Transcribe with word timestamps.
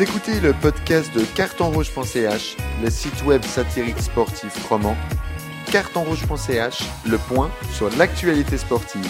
Vous 0.00 0.06
écoutez 0.06 0.40
le 0.40 0.54
podcast 0.54 1.14
de 1.14 1.20
cartonrouge.ch, 1.34 2.56
le 2.82 2.88
site 2.88 3.22
web 3.26 3.44
satirique 3.44 3.98
sportif 3.98 4.66
roman. 4.66 4.96
Cartonrouge.ch, 5.70 6.84
le 7.06 7.18
point 7.18 7.50
sur 7.74 7.94
l'actualité 7.98 8.56
sportive. 8.56 9.06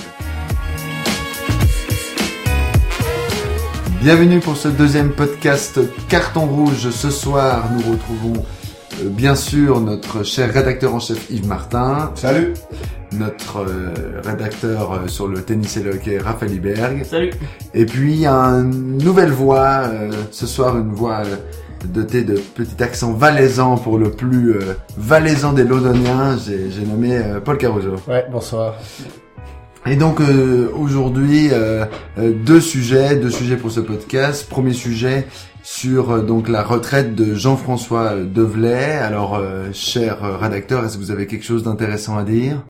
Bienvenue 4.01 4.41
pour 4.41 4.57
ce 4.57 4.66
deuxième 4.66 5.12
podcast 5.12 5.79
Carton 6.09 6.47
Rouge. 6.47 6.91
Ce 6.91 7.11
soir, 7.11 7.70
nous 7.70 7.93
retrouvons 7.93 8.45
euh, 9.01 9.09
bien 9.11 9.37
sûr 9.37 9.80
notre 9.80 10.25
cher 10.25 10.52
rédacteur 10.52 10.93
en 10.93 10.98
chef 10.98 11.30
Yves 11.30 11.47
Martin. 11.47 12.11
Salut 12.16 12.55
Notre 13.13 13.59
euh, 13.59 14.21
rédacteur 14.25 14.93
euh, 14.93 15.09
sur 15.09 15.27
le 15.27 15.43
tennis 15.43 15.77
et 15.77 15.83
le 15.83 15.95
hockey 15.95 16.19
Raphaël 16.19 16.55
Iberg. 16.55 17.05
Salut 17.05 17.30
Et 17.75 17.84
puis 17.84 18.25
une 18.27 18.98
nouvelle 18.98 19.33
voix, 19.33 19.83
euh, 19.93 20.11
ce 20.30 20.47
soir 20.47 20.79
une 20.79 20.93
voix 20.93 21.23
euh, 21.27 21.37
dotée 21.87 22.23
de 22.23 22.34
petit 22.34 22.83
accent 22.83 23.12
valaisan 23.12 23.77
pour 23.77 23.98
le 23.98 24.11
plus 24.11 24.53
euh, 24.53 24.75
valaisan 24.97 25.53
des 25.53 25.65
Londoniens, 25.65 26.37
j'ai 26.37 26.70
j'ai 26.70 26.87
nommé 26.87 27.17
euh, 27.17 27.41
Paul 27.41 27.59
Caruso. 27.59 27.97
Ouais, 28.07 28.27
bonsoir. 28.31 28.77
Et 29.87 29.97
donc 29.97 30.20
euh, 30.20 30.70
aujourd'hui 30.79 31.48
euh, 31.53 31.87
euh, 32.19 32.33
deux 32.33 32.61
sujets, 32.61 33.17
deux 33.17 33.31
sujets 33.31 33.56
pour 33.56 33.70
ce 33.70 33.81
podcast. 33.81 34.48
Premier 34.48 34.75
sujet 34.75 35.27
sur 35.62 36.11
euh, 36.11 36.20
donc 36.20 36.48
la 36.48 36.62
retraite 36.62 37.15
de 37.15 37.34
Jean-François 37.34 38.17
Develay. 38.17 38.98
Alors 38.98 39.37
euh, 39.37 39.70
cher 39.73 40.23
euh, 40.23 40.37
rédacteur, 40.37 40.84
est-ce 40.84 40.97
que 40.98 41.03
vous 41.03 41.11
avez 41.11 41.27
quelque 41.27 41.45
chose 41.45 41.65
d'intéressant 41.65 42.17
à 42.19 42.25
dire? 42.25 42.62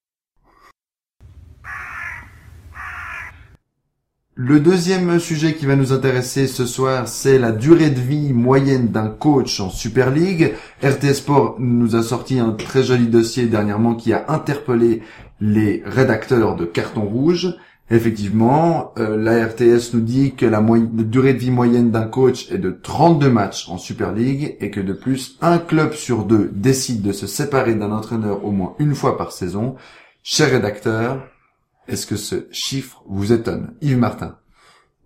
Le 4.42 4.58
deuxième 4.58 5.20
sujet 5.20 5.52
qui 5.55 5.66
va 5.66 5.77
nous 5.77 5.92
intéresser 5.92 6.46
ce 6.46 6.64
soir, 6.64 7.06
c'est 7.08 7.38
la 7.38 7.52
durée 7.52 7.91
de 7.91 8.00
vie 8.00 8.33
moyenne 8.33 8.88
d'un 8.88 9.08
coach 9.08 9.60
en 9.60 9.69
Super 9.69 10.10
League. 10.10 10.55
RTS 10.82 11.16
Sport 11.16 11.56
nous 11.58 11.94
a 11.94 12.02
sorti 12.02 12.38
un 12.38 12.52
très 12.52 12.82
joli 12.82 13.08
dossier 13.08 13.44
dernièrement 13.44 13.94
qui 13.94 14.14
a 14.14 14.24
interpellé 14.28 15.02
les 15.42 15.82
rédacteurs 15.84 16.56
de 16.56 16.64
Carton 16.64 17.02
Rouge. 17.02 17.55
Effectivement, 17.91 18.94
euh, 18.97 19.19
la 19.19 19.47
RTS 19.47 19.92
nous 19.92 20.00
dit 20.00 20.32
que 20.34 20.47
la, 20.47 20.62
la 20.62 21.04
durée 21.04 21.34
de 21.34 21.38
vie 21.38 21.50
moyenne 21.50 21.91
d'un 21.91 22.06
coach 22.06 22.50
est 22.50 22.56
de 22.56 22.70
32 22.70 23.28
matchs 23.28 23.69
en 23.69 23.77
Super 23.77 24.10
League 24.10 24.56
et 24.58 24.70
que 24.70 24.80
de 24.80 24.94
plus, 24.94 25.36
un 25.42 25.58
club 25.58 25.92
sur 25.92 26.25
deux 26.25 26.50
décide 26.54 27.02
de 27.02 27.12
se 27.12 27.27
séparer 27.27 27.75
d'un 27.75 27.92
entraîneur 27.92 28.42
au 28.42 28.52
moins 28.52 28.72
une 28.78 28.94
fois 28.94 29.19
par 29.19 29.32
saison. 29.32 29.77
Cher 30.22 30.50
rédacteur, 30.50 31.27
est-ce 31.89 32.06
que 32.06 32.17
ce 32.17 32.47
chiffre 32.53 33.03
vous 33.06 33.33
étonne 33.33 33.75
Yves 33.81 33.98
Martin? 33.98 34.36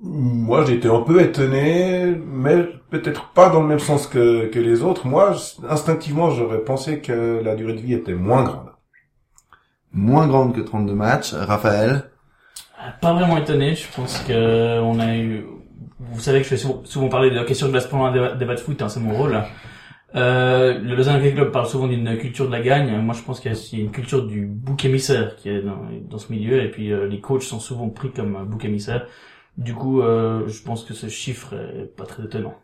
Moi, 0.01 0.65
j'étais 0.67 0.89
un 0.89 1.01
peu 1.01 1.23
étonné, 1.23 2.15
mais 2.27 2.65
peut-être 2.91 3.31
pas 3.33 3.49
dans 3.49 3.63
le 3.63 3.69
même 3.69 3.79
sens 3.79 4.07
que, 4.07 4.47
que 4.49 4.59
les 4.59 4.83
autres. 4.83 5.07
Moi, 5.07 5.35
instinctivement, 5.69 6.31
j'aurais 6.31 6.63
pensé 6.63 7.01
que 7.01 7.41
la 7.43 7.55
durée 7.55 7.75
de 7.75 7.81
vie 7.81 7.95
était 7.95 8.15
moins 8.15 8.43
grande. 8.43 8.71
Moins 9.93 10.27
grande 10.27 10.55
que 10.55 10.61
32 10.61 10.93
matchs. 10.93 11.33
Raphaël? 11.33 12.11
Pas 13.01 13.15
vraiment 13.15 13.39
étonné, 13.39 13.75
je 13.75 13.87
pense 13.95 14.19
que 14.19 14.81
on 14.81 14.99
a 14.99 15.17
eu... 15.17 15.47
Vous 16.13 16.21
savez 16.21 16.43
que 16.43 16.45
je 16.45 16.57
fais 16.57 16.69
souvent, 16.85 17.09
parler 17.09 17.31
de 17.31 17.39
hockey 17.39 17.55
sur 17.55 17.71
glace 17.71 17.87
pendant 17.87 18.07
un 18.07 18.13
débat, 18.13 18.35
débat 18.35 18.55
de 18.57 18.61
foot, 18.61 18.83
hein, 18.83 18.89
c'est 18.89 19.01
mon 19.01 19.15
rôle. 19.15 19.43
Euh, 20.15 20.79
le 20.79 20.95
Lausanne 20.95 21.21
Club 21.21 21.51
parle 21.51 21.67
souvent 21.67 21.89
d'une 21.89 22.17
culture 22.19 22.47
de 22.47 22.53
la 22.53 22.61
gagne. 22.61 22.97
Moi, 23.01 23.15
je 23.15 23.23
pense 23.23 23.41
qu'il 23.41 23.53
y 23.53 23.81
a 23.81 23.85
une 23.85 23.91
culture 23.91 24.27
du 24.27 24.47
bouc 24.47 24.85
émissaire 24.85 25.37
qui 25.37 25.49
est 25.49 25.63
dans, 25.63 26.19
ce 26.19 26.33
milieu. 26.33 26.63
Et 26.63 26.71
puis, 26.71 26.93
euh, 26.93 27.07
les 27.07 27.21
coachs 27.21 27.43
sont 27.43 27.61
souvent 27.61 27.89
pris 27.89 28.13
comme 28.13 28.45
bouc 28.47 28.65
émissaire. 28.65 29.07
Du 29.59 29.75
coup, 29.75 30.03
euh, 30.03 30.47
je 30.49 30.63
pense 30.63 30.85
que 30.85 30.95
ce 30.95 31.09
chiffre 31.09 31.55
est 31.55 31.97
pas 31.97 32.05
très 32.05 32.25
étonnant. 32.25 32.55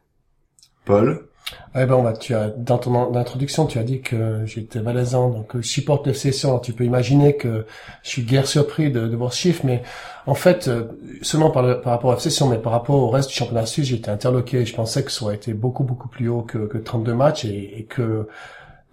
Ouais, 1.74 1.86
ben, 1.86 1.94
on 1.94 2.12
tu 2.12 2.34
as, 2.34 2.48
dans 2.48 2.78
ton 2.78 3.14
introduction, 3.16 3.66
tu 3.66 3.78
as 3.78 3.82
dit 3.82 4.00
que 4.00 4.44
j'étais 4.44 4.80
valaisan, 4.80 5.30
donc 5.30 5.54
euh, 5.56 5.62
je 5.62 5.68
supporte 5.68 6.06
le 6.06 6.14
session. 6.14 6.58
Tu 6.58 6.72
peux 6.72 6.84
imaginer 6.84 7.36
que 7.36 7.66
je 8.02 8.08
suis 8.08 8.22
guère 8.22 8.46
surpris 8.46 8.90
de, 8.90 9.06
de 9.06 9.16
voir 9.16 9.32
ce 9.32 9.38
chiffre, 9.38 9.62
mais 9.64 9.82
en 10.26 10.34
fait, 10.34 10.68
euh, 10.68 10.84
seulement 11.22 11.50
par, 11.50 11.80
par 11.80 11.92
rapport 11.92 12.12
à 12.12 12.18
session, 12.18 12.48
mais 12.48 12.58
par 12.58 12.72
rapport 12.72 12.96
au 12.96 13.08
reste 13.08 13.30
du 13.30 13.34
championnat 13.36 13.66
suisse, 13.66 13.86
j'étais 13.86 14.10
interloqué. 14.10 14.64
Je 14.64 14.74
pensais 14.74 15.04
que 15.04 15.10
ça 15.10 15.24
aurait 15.24 15.36
été 15.36 15.52
beaucoup, 15.54 15.84
beaucoup 15.84 16.08
plus 16.08 16.28
haut 16.28 16.42
que, 16.42 16.58
que 16.58 16.78
32 16.78 17.14
matchs 17.14 17.44
et, 17.44 17.78
et 17.78 17.84
que 17.84 18.28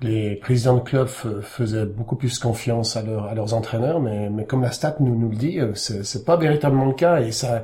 les 0.01 0.35
présidents 0.35 0.75
de 0.75 0.81
club 0.81 1.07
faisaient 1.07 1.85
beaucoup 1.85 2.15
plus 2.15 2.37
confiance 2.37 2.95
à, 2.95 3.01
leur, 3.01 3.25
à 3.25 3.33
leurs 3.33 3.55
entraîneurs, 3.55 3.99
mais, 3.99 4.45
comme 4.45 4.61
la 4.61 4.71
stat 4.71 4.97
nous, 4.99 5.29
le 5.29 5.35
dit, 5.35 5.59
euh, 5.59 5.73
c'est 5.73 6.23
pas 6.23 6.37
véritablement 6.37 6.85
le 6.85 6.93
cas 6.93 7.21
et 7.21 7.31
ça, 7.31 7.63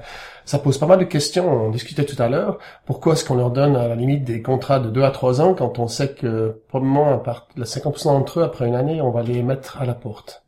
pose 0.63 0.79
pas 0.79 0.87
mal 0.87 0.99
de 0.99 1.03
questions. 1.03 1.67
On 1.67 1.69
discutait 1.69 2.05
tout 2.05 2.21
à 2.21 2.29
l'heure. 2.29 2.57
Pourquoi 2.85 3.13
est-ce 3.13 3.23
qu'on 3.23 3.35
leur 3.35 3.51
donne 3.51 3.75
à 3.75 3.87
la 3.87 3.95
limite 3.95 4.23
des 4.23 4.41
contrats 4.41 4.79
de 4.79 4.89
2 4.89 5.03
à 5.03 5.11
3 5.11 5.41
ans 5.41 5.53
quand 5.53 5.77
on 5.77 5.87
sait 5.87 6.09
que 6.09 6.61
probablement 6.69 7.13
à 7.13 7.17
part 7.17 7.47
les 7.55 7.65
50% 7.65 8.05
d'entre 8.05 8.39
eux, 8.39 8.43
après 8.43 8.67
une 8.67 8.75
année, 8.75 8.99
on 9.01 9.11
va 9.11 9.21
les 9.21 9.43
mettre 9.43 9.79
à 9.79 9.85
la 9.85 9.93
porte? 9.93 10.43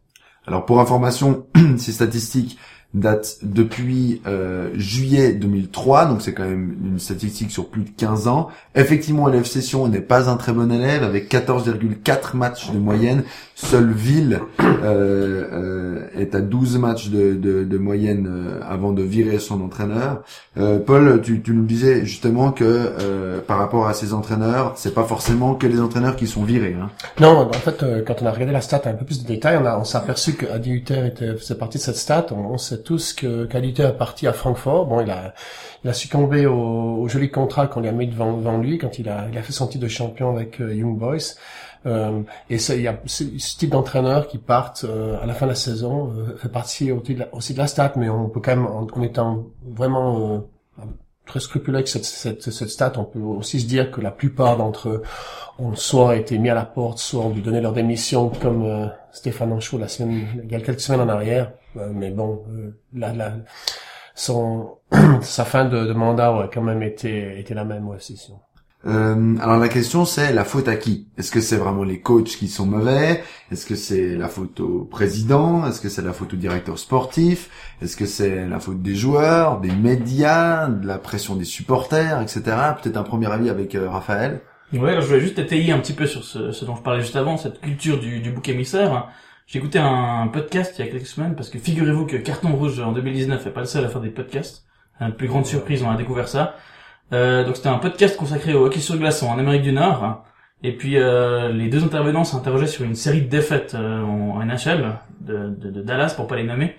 Alors 0.47 0.65
pour 0.65 0.79
information, 0.79 1.45
ces 1.77 1.91
statistiques 1.91 2.57
datent 2.95 3.37
depuis 3.43 4.21
euh, 4.25 4.69
juillet 4.75 5.33
2003, 5.33 6.05
donc 6.05 6.21
c'est 6.21 6.33
quand 6.33 6.45
même 6.45 6.75
une 6.83 6.99
statistique 6.99 7.51
sur 7.51 7.67
plus 7.67 7.83
de 7.83 7.89
15 7.89 8.27
ans. 8.27 8.49
Effectivement, 8.73 9.27
l'élève 9.27 9.45
Session 9.45 9.87
n'est 9.87 10.01
pas 10.01 10.29
un 10.29 10.37
très 10.37 10.53
bon 10.53 10.71
élève, 10.71 11.03
avec 11.03 11.31
14,4 11.31 12.35
matchs 12.35 12.71
de 12.71 12.79
moyenne. 12.79 13.23
Seule 13.57 13.91
Ville 13.91 14.41
euh, 14.59 15.45
euh, 15.53 16.07
est 16.17 16.35
à 16.35 16.41
12 16.41 16.77
matchs 16.77 17.09
de, 17.09 17.33
de, 17.33 17.63
de 17.63 17.77
moyenne 17.77 18.27
euh, 18.29 18.59
avant 18.67 18.91
de 18.91 19.01
virer 19.01 19.39
son 19.39 19.61
entraîneur. 19.61 20.23
Euh, 20.57 20.79
Paul, 20.79 21.21
tu, 21.21 21.41
tu 21.41 21.53
nous 21.53 21.63
disais 21.65 22.05
justement 22.05 22.51
que 22.51 22.63
euh, 22.65 23.39
par 23.39 23.57
rapport 23.57 23.87
à 23.87 23.93
ces 23.93 24.13
entraîneurs, 24.13 24.73
c'est 24.75 24.93
pas 24.93 25.03
forcément 25.05 25.55
que 25.55 25.67
les 25.67 25.79
entraîneurs 25.79 26.17
qui 26.17 26.27
sont 26.27 26.43
virés. 26.43 26.75
Hein. 26.79 26.89
Non, 27.21 27.49
en 27.49 27.53
fait, 27.53 27.85
quand 28.05 28.21
on 28.21 28.25
a 28.25 28.31
regardé 28.31 28.51
la 28.51 28.61
stat 28.61 28.81
un 28.85 28.93
peu 28.93 29.05
plus 29.05 29.23
de 29.23 29.27
détails, 29.27 29.57
on, 29.57 29.83
s'est 29.85 29.97
aperçu 29.97 30.33
que 30.33 30.45
Adi 30.47 30.71
Hutter 30.71 31.05
était, 31.07 31.35
faisait 31.35 31.55
partie 31.55 31.77
de 31.77 31.83
cette 31.83 31.95
stat. 31.95 32.27
On, 32.31 32.57
sait 32.57 32.79
tous 32.85 33.13
que 33.13 33.47
Hutter 33.53 33.83
est 33.83 33.97
parti 33.97 34.27
à 34.27 34.33
Francfort. 34.33 34.85
Bon, 34.85 35.01
il 35.01 35.11
a, 35.11 35.33
il 35.83 35.89
a 35.89 35.93
succombé 35.93 36.45
au, 36.45 36.55
au 37.01 37.07
joli 37.09 37.29
contrat 37.29 37.67
qu'on 37.67 37.81
lui 37.81 37.89
a 37.89 37.91
mis 37.91 38.07
devant, 38.07 38.37
devant 38.37 38.57
lui 38.57 38.77
quand 38.77 38.97
il 38.99 39.09
a, 39.09 39.27
il 39.31 39.37
a 39.37 39.41
fait 39.41 39.51
son 39.51 39.67
titre 39.67 39.83
de 39.83 39.89
champion 39.89 40.35
avec 40.35 40.61
euh, 40.61 40.73
Young 40.73 40.97
Boys. 40.97 41.35
Euh, 41.85 42.21
et 42.49 42.55
il 42.55 42.81
y 42.81 42.87
a 42.87 42.99
ce, 43.05 43.23
type 43.23 43.69
d'entraîneurs 43.69 44.27
qui 44.27 44.39
partent 44.39 44.85
euh, 44.85 45.21
à 45.21 45.25
la 45.25 45.33
fin 45.33 45.45
de 45.45 45.51
la 45.51 45.55
saison 45.55 46.11
euh, 46.17 46.35
fait 46.37 46.49
partie 46.49 46.91
aussi 46.91 47.13
de, 47.13 47.19
la, 47.19 47.35
aussi 47.35 47.53
de 47.53 47.59
la 47.59 47.67
stat, 47.67 47.93
mais 47.95 48.09
on 48.09 48.29
peut 48.29 48.39
quand 48.39 48.55
même, 48.55 48.65
en, 48.65 48.87
en 48.91 49.01
étant 49.03 49.45
vraiment 49.63 50.35
euh, 50.35 50.39
très 51.25 51.39
scrupuleux 51.39 51.77
avec 51.77 51.87
cette, 51.87 52.05
cette, 52.05 52.41
cette 52.41 52.69
stat, 52.69 52.93
on 52.97 53.03
peut 53.03 53.19
aussi 53.19 53.61
se 53.61 53.67
dire 53.67 53.91
que 53.91 54.01
la 54.01 54.11
plupart 54.11 54.57
d'entre 54.57 54.89
eux 54.89 55.03
ont 55.59 55.75
soit 55.75 56.15
été 56.15 56.37
mis 56.37 56.49
à 56.49 56.53
la 56.53 56.65
porte, 56.65 56.99
soit 56.99 57.23
ont 57.23 57.29
dû 57.29 57.41
donner 57.41 57.61
leur 57.61 57.73
démission, 57.73 58.29
comme 58.29 58.63
euh, 58.63 58.87
Stéphane 59.11 59.51
Anchot 59.51 59.77
la 59.77 59.87
semaine, 59.87 60.27
il 60.43 60.51
y 60.51 60.55
a 60.55 60.59
quelques 60.61 60.81
semaines 60.81 61.01
en 61.01 61.09
arrière. 61.09 61.51
Euh, 61.77 61.89
mais 61.93 62.11
bon, 62.11 62.43
euh, 62.49 62.77
la, 62.93 63.13
la, 63.13 63.33
son, 64.13 64.77
sa 65.21 65.45
fin 65.45 65.65
de, 65.65 65.85
de 65.85 65.93
mandat 65.93 66.31
aurait 66.31 66.49
quand 66.53 66.61
même 66.61 66.83
été, 66.83 67.39
été 67.39 67.53
la 67.53 67.65
même, 67.65 67.87
ouais, 67.87 67.97
c'est 67.99 68.17
sûr. 68.17 68.39
Euh, 68.87 69.35
alors 69.41 69.57
la 69.57 69.67
question 69.67 70.05
c'est 70.05 70.31
la 70.31 70.45
faute 70.45 70.67
à 70.67 70.75
qui? 70.75 71.07
Est-ce 71.17 71.31
que 71.31 71.41
c'est 71.41 71.57
vraiment 71.57 71.83
les 71.83 72.01
coachs 72.01 72.27
qui 72.27 72.47
sont 72.47 72.67
mauvais? 72.67 73.23
Est-ce 73.51 73.65
que 73.65 73.75
c'est 73.75 74.15
la 74.15 74.29
faute 74.29 74.59
au 74.59 74.85
président? 74.85 75.65
Est-ce 75.67 75.81
que 75.81 75.89
c'est 75.89 76.03
la 76.03 76.13
faute 76.13 76.33
au 76.33 76.37
directeur 76.37 76.77
sportif? 76.77 77.49
Est-ce 77.81 77.97
que 77.97 78.05
c'est 78.05 78.47
la 78.47 78.59
faute 78.59 78.81
des 78.81 78.95
joueurs, 78.95 79.59
des 79.59 79.71
médias, 79.71 80.67
de 80.67 80.85
la 80.85 80.99
pression 80.99 81.35
des 81.35 81.45
supporters, 81.45 82.21
etc. 82.21 82.41
Peut-être 82.81 82.97
un 82.97 83.03
premier 83.03 83.31
avis 83.31 83.49
avec 83.49 83.73
euh, 83.73 83.89
Raphaël. 83.89 84.41
Ouais, 84.73 84.99
je 85.01 85.05
voulais 85.05 85.19
juste 85.19 85.39
étayer 85.39 85.71
un 85.71 85.79
petit 85.79 85.93
peu 85.93 86.05
sur 86.05 86.23
ce, 86.23 86.65
dont 86.65 86.75
je 86.75 86.81
parlais 86.81 87.01
juste 87.01 87.15
avant, 87.15 87.37
cette 87.37 87.61
culture 87.61 87.99
du, 87.99 88.31
bouc 88.31 88.49
émissaire. 88.49 89.09
J'ai 89.47 89.59
écouté 89.59 89.77
un 89.79 90.27
podcast 90.27 90.73
il 90.77 90.85
y 90.85 90.87
a 90.87 90.91
quelques 90.91 91.05
semaines 91.05 91.35
parce 91.35 91.49
que 91.49 91.59
figurez-vous 91.59 92.07
que 92.07 92.17
Carton 92.17 92.51
Rouge 92.55 92.79
en 92.79 92.91
2019 92.91 93.45
est 93.45 93.51
pas 93.51 93.59
le 93.59 93.67
seul 93.67 93.85
à 93.85 93.89
faire 93.89 94.01
des 94.01 94.09
podcasts. 94.09 94.65
La 94.99 95.11
plus 95.11 95.27
grande 95.27 95.45
surprise, 95.45 95.83
on 95.83 95.89
a 95.89 95.97
découvert 95.97 96.27
ça. 96.27 96.55
Euh, 97.13 97.43
donc 97.43 97.55
c'était 97.55 97.69
un 97.69 97.77
podcast 97.77 98.17
consacré 98.17 98.53
au 98.53 98.65
hockey 98.65 98.79
sur 98.79 98.97
glace 98.97 99.21
en 99.23 99.37
Amérique 99.37 99.61
du 99.61 99.71
Nord. 99.71 100.23
Et 100.63 100.75
puis 100.75 100.97
euh, 100.97 101.51
les 101.51 101.69
deux 101.69 101.83
intervenants 101.83 102.23
s'interrogeaient 102.23 102.67
sur 102.67 102.85
une 102.85 102.95
série 102.95 103.21
de 103.21 103.27
défaites 103.27 103.75
euh, 103.75 104.01
en 104.01 104.43
NHL 104.43 104.97
de, 105.21 105.49
de, 105.49 105.69
de 105.69 105.81
Dallas 105.81 106.13
pour 106.15 106.27
pas 106.27 106.35
les 106.35 106.43
nommer. 106.43 106.75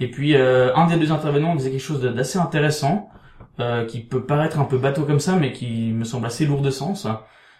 Et 0.00 0.10
puis 0.10 0.34
un 0.34 0.86
des 0.88 0.96
deux 0.96 1.12
intervenants 1.12 1.54
disait 1.54 1.70
quelque 1.70 1.80
chose 1.80 2.02
d'assez 2.02 2.38
intéressant 2.38 3.10
qui 3.88 4.00
peut 4.00 4.24
paraître 4.24 4.58
un 4.58 4.64
peu 4.64 4.78
bateau 4.78 5.02
comme 5.02 5.20
ça, 5.20 5.36
mais 5.36 5.52
qui 5.52 5.92
me 5.92 6.02
semble 6.02 6.26
assez 6.26 6.44
lourd 6.44 6.62
de 6.62 6.70
sens. 6.70 7.06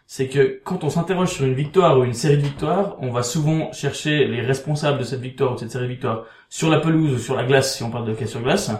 C'est 0.06 0.28
que 0.28 0.60
quand 0.64 0.82
on 0.82 0.90
s'interroge 0.90 1.28
sur 1.28 1.44
une 1.44 1.54
victoire 1.54 1.98
ou 1.98 2.04
une 2.04 2.14
série 2.14 2.38
de 2.38 2.42
victoires, 2.42 2.96
on 3.00 3.12
va 3.12 3.22
souvent 3.22 3.70
chercher 3.72 4.24
les 4.24 4.40
responsables 4.40 4.98
de 4.98 5.04
cette 5.04 5.20
victoire 5.20 5.52
ou 5.52 5.54
de 5.54 5.60
cette 5.60 5.70
série 5.70 5.84
de 5.84 5.90
victoires 5.90 6.24
sur 6.48 6.68
la 6.68 6.80
pelouse 6.80 7.12
ou 7.12 7.18
sur 7.18 7.36
la 7.36 7.44
glace, 7.44 7.76
si 7.76 7.84
on 7.84 7.90
parle 7.90 8.06
de 8.06 8.12
hockey 8.12 8.26
sur 8.26 8.42
glace, 8.42 8.72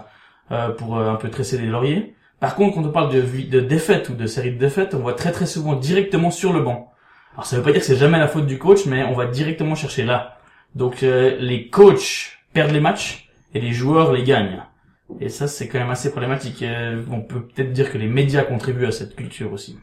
euh, 0.51 0.69
pour 0.69 0.97
un 0.97 1.15
peu 1.15 1.29
tresser 1.29 1.57
les 1.57 1.67
lauriers. 1.67 2.15
Par 2.43 2.55
contre, 2.55 2.75
quand 2.75 2.83
on 2.83 2.91
parle 2.91 3.09
de, 3.09 3.21
de 3.21 3.61
défaite 3.61 4.09
ou 4.09 4.15
de 4.15 4.27
série 4.27 4.51
de 4.51 4.57
défaites, 4.57 4.93
on 4.93 4.99
voit 4.99 5.13
très 5.13 5.31
très 5.31 5.45
souvent 5.45 5.77
directement 5.77 6.29
sur 6.29 6.51
le 6.51 6.59
banc. 6.59 6.91
Alors 7.35 7.45
ça 7.45 7.55
veut 7.55 7.63
pas 7.63 7.71
dire 7.71 7.79
que 7.79 7.87
c'est 7.87 7.95
jamais 7.95 8.19
la 8.19 8.27
faute 8.27 8.47
du 8.47 8.57
coach, 8.57 8.85
mais 8.85 9.05
on 9.05 9.13
va 9.13 9.27
directement 9.27 9.75
chercher 9.75 10.03
là. 10.03 10.39
Donc 10.75 11.03
euh, 11.03 11.37
les 11.39 11.69
coachs 11.69 12.37
perdent 12.51 12.73
les 12.73 12.81
matchs 12.81 13.29
et 13.53 13.61
les 13.61 13.71
joueurs 13.71 14.11
les 14.11 14.23
gagnent. 14.23 14.61
Et 15.21 15.29
ça, 15.29 15.47
c'est 15.47 15.69
quand 15.69 15.79
même 15.79 15.89
assez 15.89 16.11
problématique. 16.11 16.63
Euh, 16.63 17.01
on 17.09 17.21
peut 17.21 17.47
peut-être 17.47 17.71
dire 17.71 17.89
que 17.89 17.97
les 17.97 18.09
médias 18.09 18.43
contribuent 18.43 18.87
à 18.87 18.91
cette 18.91 19.15
culture 19.15 19.53
aussi. 19.53 19.79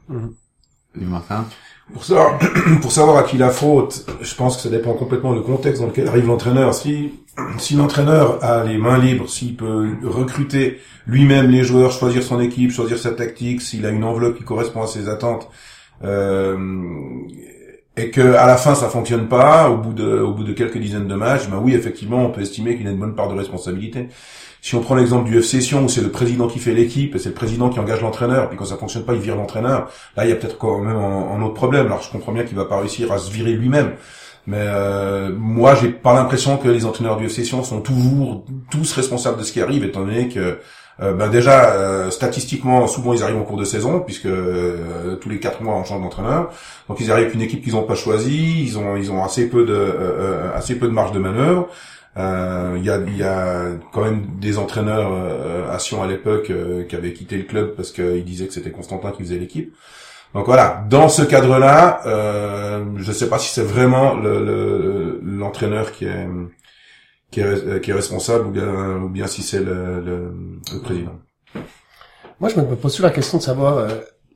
Pour 1.92 2.04
savoir, 2.04 2.38
pour 2.82 2.92
savoir 2.92 3.16
à 3.16 3.22
qui 3.24 3.36
la 3.36 3.50
faute, 3.50 4.06
je 4.20 4.34
pense 4.34 4.56
que 4.56 4.62
ça 4.62 4.68
dépend 4.68 4.94
complètement 4.94 5.34
du 5.34 5.42
contexte 5.42 5.80
dans 5.80 5.88
lequel 5.88 6.08
arrive 6.08 6.26
l'entraîneur. 6.26 6.74
Si, 6.74 7.12
si 7.58 7.74
l'entraîneur 7.74 8.44
a 8.44 8.64
les 8.64 8.78
mains 8.78 8.98
libres, 8.98 9.28
s'il 9.28 9.56
peut 9.56 9.96
recruter 10.04 10.78
lui-même 11.06 11.50
les 11.50 11.64
joueurs, 11.64 11.90
choisir 11.90 12.22
son 12.22 12.40
équipe, 12.40 12.70
choisir 12.70 12.98
sa 12.98 13.10
tactique, 13.10 13.60
s'il 13.60 13.86
a 13.86 13.90
une 13.90 14.04
enveloppe 14.04 14.38
qui 14.38 14.44
correspond 14.44 14.82
à 14.82 14.86
ses 14.86 15.08
attentes, 15.08 15.48
euh, 16.04 16.56
et 17.96 18.10
que 18.10 18.34
à 18.34 18.46
la 18.46 18.56
fin 18.56 18.74
ça 18.74 18.88
fonctionne 18.88 19.28
pas, 19.28 19.68
au 19.68 19.76
bout 19.76 19.92
de, 19.92 20.20
au 20.20 20.32
bout 20.32 20.44
de 20.44 20.52
quelques 20.52 20.78
dizaines 20.78 21.08
de 21.08 21.14
matchs, 21.14 21.48
ben 21.48 21.60
oui, 21.62 21.74
effectivement, 21.74 22.24
on 22.24 22.30
peut 22.30 22.40
estimer 22.40 22.76
qu'il 22.76 22.86
a 22.86 22.90
une 22.90 22.98
bonne 22.98 23.14
part 23.14 23.28
de 23.28 23.36
responsabilité. 23.36 24.08
Si 24.62 24.74
on 24.74 24.80
prend 24.80 24.94
l'exemple 24.94 25.28
du 25.28 25.38
FC 25.38 25.60
Sion 25.60 25.84
où 25.84 25.88
c'est 25.88 26.02
le 26.02 26.10
président 26.10 26.46
qui 26.46 26.58
fait 26.58 26.74
l'équipe 26.74 27.14
et 27.14 27.18
c'est 27.18 27.30
le 27.30 27.34
président 27.34 27.70
qui 27.70 27.78
engage 27.80 28.02
l'entraîneur, 28.02 28.48
puis 28.48 28.58
quand 28.58 28.66
ça 28.66 28.76
fonctionne 28.76 29.04
pas, 29.04 29.14
il 29.14 29.20
vire 29.20 29.36
l'entraîneur. 29.36 29.90
Là, 30.16 30.24
il 30.24 30.28
y 30.28 30.32
a 30.32 30.36
peut-être 30.36 30.58
quand 30.58 30.78
même 30.80 30.96
un, 30.96 31.42
autre 31.42 31.54
problème. 31.54 31.86
Alors, 31.86 32.02
je 32.02 32.10
comprends 32.10 32.32
bien 32.32 32.44
qu'il 32.44 32.56
va 32.56 32.66
pas 32.66 32.78
réussir 32.78 33.10
à 33.10 33.18
se 33.18 33.30
virer 33.30 33.52
lui-même. 33.52 33.92
Mais 34.46 34.58
euh, 34.60 35.30
moi, 35.36 35.74
j'ai 35.74 35.88
pas 35.88 36.14
l'impression 36.14 36.56
que 36.56 36.68
les 36.68 36.84
entraîneurs 36.84 37.16
du 37.16 37.26
FC 37.26 37.44
Sion 37.44 37.62
sont 37.62 37.80
toujours 37.80 38.44
tous 38.70 38.92
responsables 38.92 39.38
de 39.38 39.44
ce 39.44 39.52
qui 39.52 39.60
arrive, 39.60 39.84
étant 39.84 40.00
donné 40.00 40.28
que 40.28 40.58
euh, 41.02 41.14
ben 41.14 41.28
déjà 41.28 41.72
euh, 41.72 42.10
statistiquement, 42.10 42.86
souvent 42.86 43.14
ils 43.14 43.22
arrivent 43.22 43.38
en 43.38 43.44
cours 43.44 43.56
de 43.56 43.64
saison, 43.64 44.00
puisque 44.00 44.26
euh, 44.26 45.16
tous 45.16 45.30
les 45.30 45.38
quatre 45.38 45.62
mois 45.62 45.74
on 45.74 45.84
change 45.84 46.02
d'entraîneur. 46.02 46.50
Donc 46.88 47.00
ils 47.00 47.10
arrivent 47.10 47.24
avec 47.24 47.34
une 47.34 47.40
équipe 47.40 47.62
qu'ils 47.64 47.72
n'ont 47.72 47.84
pas 47.84 47.94
choisie, 47.94 48.62
ils 48.62 48.78
ont 48.78 48.96
ils 48.96 49.10
ont 49.10 49.24
assez 49.24 49.48
peu 49.48 49.64
de 49.64 49.72
euh, 49.72 50.54
assez 50.54 50.78
peu 50.78 50.86
de 50.86 50.92
marge 50.92 51.12
de 51.12 51.18
manœuvre. 51.18 51.68
Il 52.16 52.82
y, 52.84 52.90
a, 52.90 52.98
y 52.98 53.22
a 53.22 53.68
quand 53.92 54.02
même 54.02 54.38
des 54.40 54.58
entraîneurs 54.58 55.70
à 55.70 55.78
Sion 55.78 56.02
à 56.02 56.06
l'époque 56.06 56.52
qui 56.88 56.96
avaient 56.96 57.12
quitté 57.12 57.36
le 57.36 57.44
club 57.44 57.74
parce 57.76 57.92
qu'ils 57.92 58.24
disaient 58.24 58.46
que 58.46 58.52
c'était 58.52 58.72
Constantin 58.72 59.12
qui 59.12 59.22
faisait 59.22 59.38
l'équipe. 59.38 59.72
Donc 60.34 60.46
voilà, 60.46 60.84
dans 60.88 61.08
ce 61.08 61.22
cadre-là, 61.22 62.02
euh, 62.06 62.84
je 62.96 63.08
ne 63.08 63.12
sais 63.12 63.28
pas 63.28 63.38
si 63.38 63.48
c'est 63.48 63.64
vraiment 63.64 64.14
l'entraîneur 64.14 65.86
le, 65.86 65.90
qui 65.90 66.04
est 66.04 66.26
qui 67.32 67.40
est, 67.40 67.80
qui 67.80 67.90
est 67.90 67.94
responsable 67.94 68.46
ou 68.46 69.08
bien, 69.08 69.26
si 69.26 69.42
c'est 69.42 69.60
le, 69.60 70.00
le, 70.00 70.34
le, 70.72 70.80
président. 70.80 71.18
Moi, 72.40 72.48
je 72.48 72.60
me 72.60 72.76
pose 72.76 72.98
la 73.00 73.10
question 73.10 73.38
de 73.38 73.42
savoir 73.42 73.78
euh, 73.78 73.88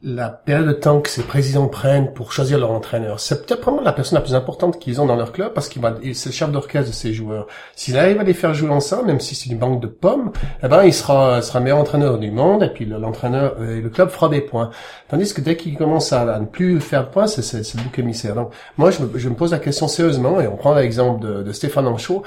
la 0.05 0.29
période 0.29 0.67
de 0.67 0.73
temps 0.73 1.01
que 1.01 1.09
ces 1.09 1.23
présidents 1.23 1.67
prennent 1.67 2.13
pour 2.13 2.31
choisir 2.31 2.59
leur 2.59 2.71
entraîneur. 2.71 3.21
C'est 3.21 3.47
peut-être 3.47 3.63
vraiment 3.63 3.81
la 3.81 3.93
personne 3.93 4.17
la 4.17 4.21
plus 4.21 4.35
importante 4.35 4.79
qu'ils 4.79 5.01
ont 5.01 5.07
dans 5.07 5.17
leur 5.17 5.33
club 5.33 5.55
parce 5.55 5.71
qu'il 5.71 5.81
va, 5.81 5.95
c'est 6.13 6.29
le 6.29 6.35
chef 6.35 6.53
d'orchestre 6.53 6.91
de 6.91 6.95
ces 6.95 7.15
joueurs. 7.15 7.47
S'il 7.75 7.97
arrive 7.97 8.21
à 8.21 8.23
les 8.23 8.35
faire 8.35 8.53
jouer 8.53 8.69
ensemble, 8.69 9.07
même 9.07 9.21
si 9.21 9.35
c'est 9.35 9.49
une 9.49 9.59
banque 9.59 9.81
de 9.81 9.87
pommes, 9.87 10.31
eh 10.63 10.69
ben, 10.69 10.85
il 10.85 10.93
sera, 10.93 11.41
sera 11.41 11.59
le 11.59 11.65
meilleur 11.65 11.79
entraîneur 11.79 12.19
du 12.19 12.31
monde 12.31 12.63
et 12.63 12.69
puis 12.69 12.85
l'entraîneur, 12.85 13.55
euh, 13.61 13.81
le 13.81 13.89
club 13.89 14.11
fera 14.11 14.29
des 14.29 14.43
points. 14.43 14.69
Tandis 15.09 15.33
que 15.33 15.41
dès 15.41 15.57
qu'il 15.57 15.75
commence 15.75 16.13
à, 16.13 16.39
ne 16.39 16.45
plus 16.45 16.81
faire 16.81 17.07
de 17.07 17.11
points, 17.11 17.27
c'est, 17.27 17.41
c'est, 17.41 17.63
c'est 17.63 17.79
le 17.79 17.85
bouc 17.85 17.99
émissaire. 17.99 18.35
Donc, 18.35 18.51
moi, 18.77 18.91
je 18.91 19.03
me, 19.03 19.19
je 19.19 19.29
me 19.31 19.35
pose 19.35 19.53
la 19.53 19.59
question 19.59 19.89
sérieusement 19.89 20.39
et 20.39 20.47
on 20.47 20.57
prend 20.57 20.75
l'exemple 20.75 21.27
de, 21.27 21.43
de 21.43 21.53
Stéphane 21.53 21.87
Anchaud. 21.87 22.23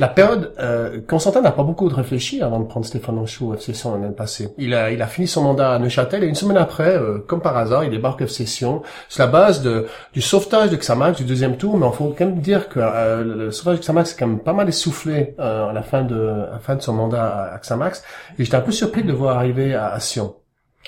La 0.00 0.08
période, 0.08 0.54
euh, 0.60 1.00
Constantin 1.06 1.42
n'a 1.42 1.52
pas 1.52 1.62
beaucoup 1.62 1.90
de 1.90 1.94
réfléchi 1.94 2.40
avant 2.40 2.60
de 2.60 2.64
prendre 2.64 2.86
Stéphane 2.86 3.18
Anchaud 3.18 3.48
au 3.48 3.54
FC 3.54 3.72
l'année 3.84 4.14
passée. 4.14 4.48
Il 4.56 4.72
a, 4.72 4.90
il 4.90 5.02
a 5.02 5.06
fini 5.06 5.26
son 5.28 5.42
mandat 5.42 5.72
à 5.72 5.78
Neuchâtel 5.78 6.24
et 6.24 6.26
une 6.26 6.34
semaine 6.34 6.56
après, 6.56 6.96
euh, 6.96 7.17
comme 7.26 7.40
par 7.40 7.56
hasard, 7.56 7.84
il 7.84 7.90
débarque 7.90 8.22
FC 8.22 8.46
Sion 8.46 8.82
sur 9.08 9.24
la 9.24 9.30
base 9.30 9.62
de, 9.62 9.86
du 10.12 10.20
sauvetage 10.20 10.70
de 10.70 10.76
Xamax 10.76 11.18
du 11.18 11.24
deuxième 11.24 11.56
tour, 11.56 11.76
mais 11.76 11.86
il 11.86 11.92
faut 11.92 12.14
quand 12.16 12.26
même 12.26 12.40
dire 12.40 12.68
que 12.68 12.80
euh, 12.80 13.24
le 13.24 13.50
sauvetage 13.50 13.80
de 13.80 13.82
Xamax 13.84 14.12
est 14.12 14.18
quand 14.18 14.26
même 14.26 14.40
pas 14.40 14.52
mal 14.52 14.68
essoufflé 14.68 15.34
euh, 15.38 15.68
à 15.68 15.72
la 15.72 15.82
fin 15.82 16.02
de 16.02 16.18
à 16.18 16.52
la 16.52 16.58
fin 16.58 16.76
de 16.76 16.82
son 16.82 16.92
mandat 16.94 17.52
à, 17.54 17.58
Xamax, 17.58 18.02
et 18.38 18.44
j'étais 18.44 18.56
un 18.56 18.60
peu 18.60 18.72
surpris 18.72 19.02
de 19.02 19.08
le 19.08 19.14
voir 19.14 19.36
arriver 19.36 19.74
à, 19.74 19.88
à 19.88 20.00
Sion. 20.00 20.34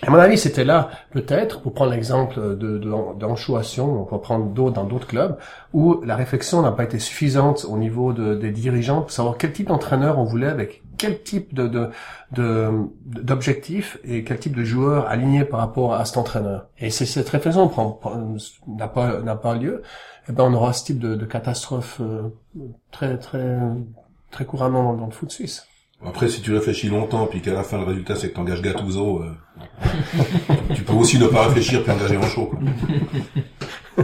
À 0.02 0.10
mon 0.10 0.18
avis, 0.18 0.38
c'était 0.38 0.64
là, 0.64 0.90
peut-être, 1.10 1.60
pour 1.60 1.74
prendre 1.74 1.90
l'exemple 1.90 2.56
de, 2.56 2.78
de, 2.78 2.90
on 2.90 4.04
peut 4.04 4.18
prendre 4.18 4.46
d'autres 4.46 4.72
dans 4.72 4.84
d'autres 4.84 5.06
clubs, 5.06 5.36
où 5.74 6.00
la 6.02 6.16
réflexion 6.16 6.62
n'a 6.62 6.72
pas 6.72 6.84
été 6.84 6.98
suffisante 6.98 7.66
au 7.68 7.76
niveau 7.76 8.14
de, 8.14 8.34
des 8.34 8.50
dirigeants 8.50 9.02
pour 9.02 9.10
savoir 9.10 9.36
quel 9.36 9.52
type 9.52 9.68
d'entraîneur 9.68 10.18
on 10.18 10.24
voulait 10.24 10.48
avec 10.48 10.82
quel 10.96 11.22
type 11.22 11.54
de, 11.54 11.90
de, 12.32 12.70
d'objectifs 13.04 13.98
et 14.04 14.24
quel 14.24 14.38
type 14.38 14.54
de 14.54 14.64
joueur 14.64 15.06
aligné 15.06 15.44
par 15.44 15.60
rapport 15.60 15.94
à 15.94 16.04
cet 16.04 16.18
entraîneur. 16.18 16.66
Et 16.78 16.90
si 16.90 17.06
cette 17.06 17.28
réflexion 17.28 17.70
n'a 18.68 18.88
pas 18.88 19.20
n'a 19.20 19.36
pas 19.36 19.54
lieu, 19.54 19.82
eh 20.28 20.32
ben 20.32 20.44
on 20.44 20.54
aura 20.54 20.72
ce 20.74 20.84
type 20.84 20.98
de, 20.98 21.14
de 21.14 21.24
catastrophe 21.24 22.00
euh, 22.00 22.28
très 22.90 23.18
très 23.18 23.58
très 24.30 24.44
couramment 24.44 24.94
dans, 24.94 25.06
le 25.06 25.12
foot 25.12 25.30
suisse. 25.30 25.66
Après, 26.04 26.28
si 26.28 26.40
tu 26.40 26.54
réfléchis 26.54 26.88
longtemps, 26.88 27.26
puis 27.26 27.42
qu'à 27.42 27.52
la 27.52 27.62
fin 27.62 27.76
le 27.78 27.84
résultat 27.84 28.16
c'est 28.16 28.30
que 28.30 28.34
t'engages 28.34 28.62
Gattuso, 28.62 29.22
euh, 29.22 29.32
tu 30.74 30.82
peux 30.82 30.94
aussi 30.94 31.18
ne 31.18 31.26
pas 31.26 31.46
réfléchir 31.46 31.82
puis 31.82 31.92
engager 31.92 32.16
en. 32.16 32.22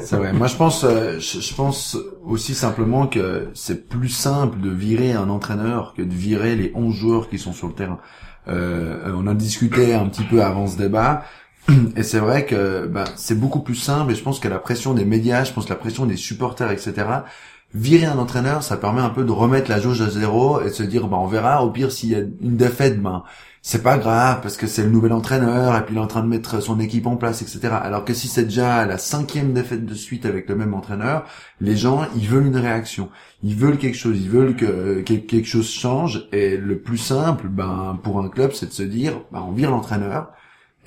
C'est 0.01 0.17
vrai. 0.17 0.33
Moi, 0.35 0.47
je 0.47 0.57
pense, 0.57 0.85
euh, 0.85 1.19
je, 1.19 1.55
pense 1.55 1.97
aussi 2.25 2.55
simplement 2.55 3.07
que 3.07 3.49
c'est 3.55 3.89
plus 3.89 4.11
simple 4.11 4.61
de 4.61 4.69
virer 4.69 5.13
un 5.13 5.31
entraîneur 5.31 5.95
que 5.95 6.03
de 6.03 6.13
virer 6.13 6.55
les 6.55 6.71
11 6.75 6.95
joueurs 6.95 7.29
qui 7.31 7.39
sont 7.39 7.55
sur 7.55 7.67
le 7.67 7.73
terrain. 7.73 7.99
Euh, 8.49 9.13
on 9.15 9.27
en 9.27 9.35
discutait 9.35 9.95
un 9.95 10.07
petit 10.09 10.25
peu 10.25 10.43
avant 10.43 10.67
ce 10.67 10.77
débat. 10.77 11.25
Et 11.97 12.03
c'est 12.03 12.19
vrai 12.19 12.47
que 12.47 12.87
ben, 12.87 13.05
c'est 13.17 13.39
beaucoup 13.39 13.61
plus 13.61 13.75
simple 13.75 14.13
et 14.13 14.15
je 14.15 14.23
pense 14.23 14.39
que 14.39 14.49
la 14.49 14.59
pression 14.59 14.95
des 14.95 15.05
médias, 15.05 15.45
je 15.45 15.53
pense 15.53 15.65
que 15.65 15.71
la 15.71 15.77
pression 15.77 16.07
des 16.07 16.17
supporters, 16.17 16.71
etc. 16.71 16.93
Virer 17.77 18.07
un 18.07 18.19
entraîneur, 18.19 18.63
ça 18.63 18.79
permet 18.79 19.03
un 19.03 19.11
peu 19.11 19.23
de 19.23 19.33
remettre 19.33 19.69
la 19.71 19.79
jauge 19.79 20.01
à 20.01 20.09
zéro 20.09 20.63
et 20.63 20.67
de 20.67 20.71
se 20.71 20.83
dire, 20.83 21.09
ben, 21.09 21.19
on 21.19 21.27
verra. 21.27 21.63
Au 21.63 21.71
pire, 21.71 21.93
s'il 21.93 22.09
y 22.09 22.15
a 22.15 22.21
une 22.21 22.57
défaite, 22.57 23.03
ben, 23.03 23.23
c'est 23.61 23.83
pas 23.83 23.99
grave 23.99 24.41
parce 24.41 24.57
que 24.57 24.67
c'est 24.67 24.85
le 24.85 24.91
nouvel 24.91 25.13
entraîneur 25.13 25.77
et 25.77 25.85
puis 25.85 25.95
il 25.95 25.99
est 25.99 26.01
en 26.01 26.07
train 26.07 26.23
de 26.23 26.29
mettre 26.29 26.61
son 26.63 26.81
équipe 26.81 27.07
en 27.07 27.17
place, 27.17 27.43
etc. 27.43 27.75
Alors 27.83 28.05
que 28.05 28.15
si 28.15 28.29
c'est 28.29 28.45
déjà 28.45 28.87
la 28.87 28.97
cinquième 28.97 29.53
défaite 29.53 29.85
de 29.85 29.95
suite 29.95 30.25
avec 30.25 30.49
le 30.49 30.55
même 30.55 30.73
entraîneur, 30.73 31.25
les 31.61 31.77
gens 31.77 32.07
ils 32.15 32.29
veulent 32.29 32.47
une 32.47 32.57
réaction, 32.57 33.11
ils 33.43 33.57
veulent 33.57 33.77
quelque 33.77 33.97
chose, 33.97 34.19
ils 34.19 34.31
veulent 34.31 34.57
que 34.57 35.01
quelque 35.01 35.45
chose 35.45 35.69
change 35.69 36.29
et 36.33 36.57
le 36.57 36.79
plus 36.79 36.97
simple, 36.97 37.49
ben 37.49 37.99
pour 38.03 38.21
un 38.21 38.29
club, 38.31 38.53
c'est 38.53 38.67
de 38.67 38.73
se 38.73 38.85
dire, 38.85 39.21
ben, 39.33 39.45
on 39.47 39.51
vire 39.53 39.73
l'entraîneur 39.73 40.31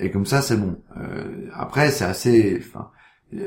et 0.00 0.10
comme 0.10 0.24
ça 0.26 0.42
c'est 0.42 0.56
bon. 0.56 0.78
Euh, 0.96 1.50
après 1.54 1.90
c'est 1.90 2.06
assez, 2.06 2.62
enfin, 2.66 2.88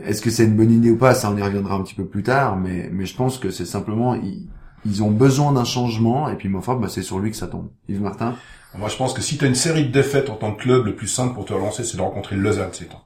est-ce 0.06 0.22
que 0.22 0.30
c'est 0.30 0.46
une 0.46 0.56
bonne 0.56 0.72
idée 0.72 0.92
ou 0.92 0.98
pas 0.98 1.14
Ça 1.14 1.30
on 1.30 1.38
y 1.38 1.42
reviendra 1.42 1.76
un 1.76 1.82
petit 1.82 1.96
peu 1.96 2.06
plus 2.06 2.24
tard, 2.24 2.58
mais 2.58 2.90
mais 2.92 3.06
je 3.06 3.16
pense 3.16 3.38
que 3.38 3.52
c'est 3.52 3.66
simplement 3.66 4.16
ils, 4.16 4.48
ils 4.86 5.04
ont 5.04 5.12
besoin 5.12 5.52
d'un 5.52 5.66
changement 5.66 6.30
et 6.30 6.36
puis 6.36 6.50
enfin 6.56 6.76
ben, 6.76 6.88
c'est 6.88 7.02
sur 7.02 7.20
lui 7.20 7.32
que 7.32 7.38
ça 7.38 7.48
tombe. 7.48 7.70
Yves 7.90 8.02
Martin? 8.02 8.36
Moi, 8.76 8.90
je 8.90 8.96
pense 8.96 9.14
que 9.14 9.22
si 9.22 9.38
tu 9.38 9.46
as 9.46 9.48
une 9.48 9.56
série 9.56 9.86
de 9.86 9.92
défaites 9.92 10.30
en 10.30 10.36
tant 10.36 10.52
que 10.52 10.64
club, 10.64 10.86
le 10.86 10.96
plus 10.96 11.08
simple 11.08 11.36
pour 11.36 11.46
te 11.46 11.54
relancer, 11.54 11.84
c'est 11.84 11.96
de 11.98 12.02
rencontrer 12.02 12.36
Lausanne 12.36 12.70
ces 12.72 12.86
temps. 12.86 13.04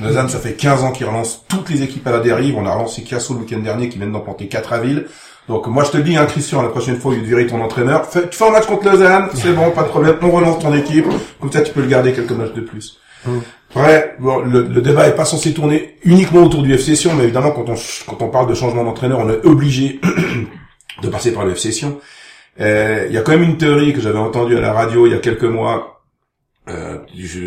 Lausanne, 0.00 0.30
ça 0.30 0.38
fait 0.38 0.54
15 0.54 0.84
ans 0.84 0.90
qu'il 0.90 1.06
relance 1.06 1.44
toutes 1.48 1.68
les 1.68 1.82
équipes 1.82 2.06
à 2.06 2.12
la 2.12 2.20
dérive. 2.20 2.56
On 2.56 2.64
a 2.64 2.72
relancé 2.72 3.02
Kiasso 3.02 3.34
le 3.34 3.40
week-end 3.40 3.58
dernier 3.58 3.90
qui 3.90 3.98
vient 3.98 4.06
d'emporter 4.06 4.48
4 4.48 4.72
à 4.72 4.80
Ville. 4.80 5.06
Donc 5.48 5.66
moi 5.66 5.84
je 5.84 5.90
te 5.90 5.98
dis, 5.98 6.16
hein, 6.16 6.24
Christian, 6.26 6.62
la 6.62 6.68
prochaine 6.68 6.96
fois, 6.96 7.14
il 7.14 7.22
virer 7.22 7.46
ton 7.46 7.60
entraîneur, 7.60 8.06
fais, 8.06 8.28
tu 8.28 8.38
fais 8.38 8.46
un 8.46 8.52
match 8.52 8.66
contre 8.66 8.88
Lausanne, 8.88 9.28
c'est 9.34 9.52
bon, 9.52 9.72
pas 9.72 9.82
de 9.82 9.88
problème, 9.88 10.16
on 10.22 10.30
relance 10.30 10.60
ton 10.60 10.72
équipe, 10.72 11.04
comme 11.40 11.50
ça 11.50 11.62
tu 11.62 11.72
peux 11.72 11.80
le 11.80 11.88
garder 11.88 12.12
quelques 12.12 12.30
matchs 12.30 12.52
de 12.54 12.60
plus. 12.60 13.00
Ouais, 13.74 14.14
bon, 14.18 14.40
le, 14.40 14.64
le, 14.64 14.82
débat 14.82 15.08
est 15.08 15.16
pas 15.16 15.24
censé 15.24 15.54
tourner 15.54 15.96
uniquement 16.04 16.42
autour 16.42 16.62
du 16.62 16.74
FC 16.74 16.94
Sion, 16.94 17.14
mais 17.14 17.24
évidemment 17.24 17.52
quand 17.52 17.68
on 17.70 17.74
quand 18.06 18.20
on 18.20 18.28
parle 18.28 18.48
de 18.48 18.54
changement 18.54 18.84
d'entraîneur, 18.84 19.20
on 19.20 19.30
est 19.30 19.46
obligé 19.46 19.98
de 21.02 21.08
passer 21.08 21.32
par 21.32 21.46
le 21.46 21.52
FC 21.52 21.72
Sion. 21.72 21.98
Euh, 22.60 23.06
il 23.08 23.14
y 23.14 23.18
a 23.18 23.22
quand 23.22 23.32
même 23.32 23.42
une 23.42 23.56
théorie 23.56 23.94
que 23.94 24.00
j'avais 24.00 24.18
entendue 24.18 24.56
à 24.58 24.60
la 24.60 24.74
radio 24.74 25.06
il 25.06 25.12
y 25.12 25.14
a 25.14 25.18
quelques 25.18 25.44
mois. 25.44 26.02
Euh, 26.68 26.98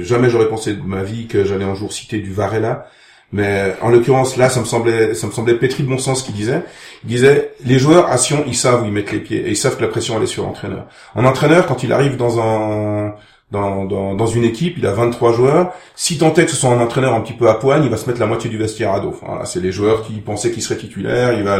jamais 0.04 0.30
j'aurais 0.30 0.50
pensé 0.50 0.74
de 0.74 0.82
ma 0.82 1.04
vie 1.04 1.28
que 1.28 1.46
j'allais 1.46 1.64
un 1.66 1.76
jour 1.76 1.94
citer 1.94 2.20
du 2.20 2.34
Varela. 2.34 2.88
Mais 3.32 3.76
en 3.82 3.90
l'occurrence, 3.90 4.38
là, 4.38 4.50
ça 4.50 4.60
me 4.60 4.66
semblait, 4.66 5.14
ça 5.14 5.28
me 5.28 5.32
semblait 5.32 5.56
pétri 5.56 5.84
de 5.84 5.90
bon 5.90 5.98
sens 5.98 6.24
qu'il 6.24 6.36
disait. 6.36 6.62
Il 7.04 7.10
disait, 7.10 7.54
les 7.66 7.80
joueurs 7.80 8.10
à 8.10 8.18
Sion, 8.18 8.44
ils 8.48 8.56
savent 8.56 8.84
où 8.84 8.86
ils 8.86 8.92
mettent 8.92 9.12
les 9.12 9.20
pieds 9.20 9.40
et 9.40 9.50
ils 9.50 9.58
savent 9.58 9.76
que 9.78 9.82
la 9.82 9.88
pression 9.90 10.16
elle 10.18 10.24
est 10.24 10.28
sur 10.28 10.44
l'entraîneur. 10.44 10.88
Un 11.16 11.26
entraîneur, 11.26 11.66
quand 11.66 11.84
il 11.84 11.92
arrive 11.92 12.18
dans 12.18 12.40
un, 12.40 13.16
dans, 13.52 13.86
dans, 13.86 14.16
dans, 14.16 14.26
une 14.26 14.44
équipe, 14.44 14.76
il 14.78 14.86
a 14.88 14.92
23 14.92 15.34
joueurs. 15.34 15.74
Si 15.96 16.18
tant 16.18 16.34
est 16.34 16.46
que 16.46 16.52
ce 16.52 16.58
soit 16.58 16.72
un 16.72 16.80
entraîneur 16.82 17.14
un 17.14 17.22
petit 17.22 17.34
peu 17.34 17.48
à 17.48 17.54
poigne, 17.54 17.84
il 17.84 17.92
va 17.92 17.98
se 17.98 18.08
mettre 18.08 18.20
la 18.20 18.26
moitié 18.26 18.50
du 18.50 18.58
vestiaire 18.58 18.92
à 18.92 19.00
dos. 19.00 19.16
Voilà, 19.22 19.46
c'est 19.46 19.60
les 19.60 19.72
joueurs 19.72 20.02
qui 20.02 20.14
pensaient 20.14 20.52
qu'ils 20.52 20.64
seraient 20.64 20.80
titulaires. 20.80 21.34
Il 21.34 21.44
va, 21.44 21.60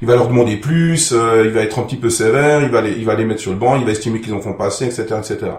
il 0.00 0.08
va 0.08 0.14
leur 0.14 0.28
demander 0.28 0.56
plus. 0.56 1.12
Euh, 1.12 1.42
il 1.44 1.50
va 1.50 1.60
être 1.60 1.78
un 1.78 1.82
petit 1.82 1.96
peu 1.96 2.08
sévère. 2.08 2.62
Il 2.62 2.70
va 2.70 2.80
les, 2.80 2.92
il 2.92 3.04
va 3.04 3.14
les 3.14 3.26
mettre 3.26 3.40
sur 3.40 3.52
le 3.52 3.58
banc. 3.58 3.76
Il 3.76 3.84
va 3.84 3.92
estimer 3.92 4.20
qu'ils 4.20 4.32
en 4.32 4.40
font 4.40 4.54
pas 4.54 4.66
assez, 4.66 4.86
etc., 4.86 5.04
etc. 5.18 5.52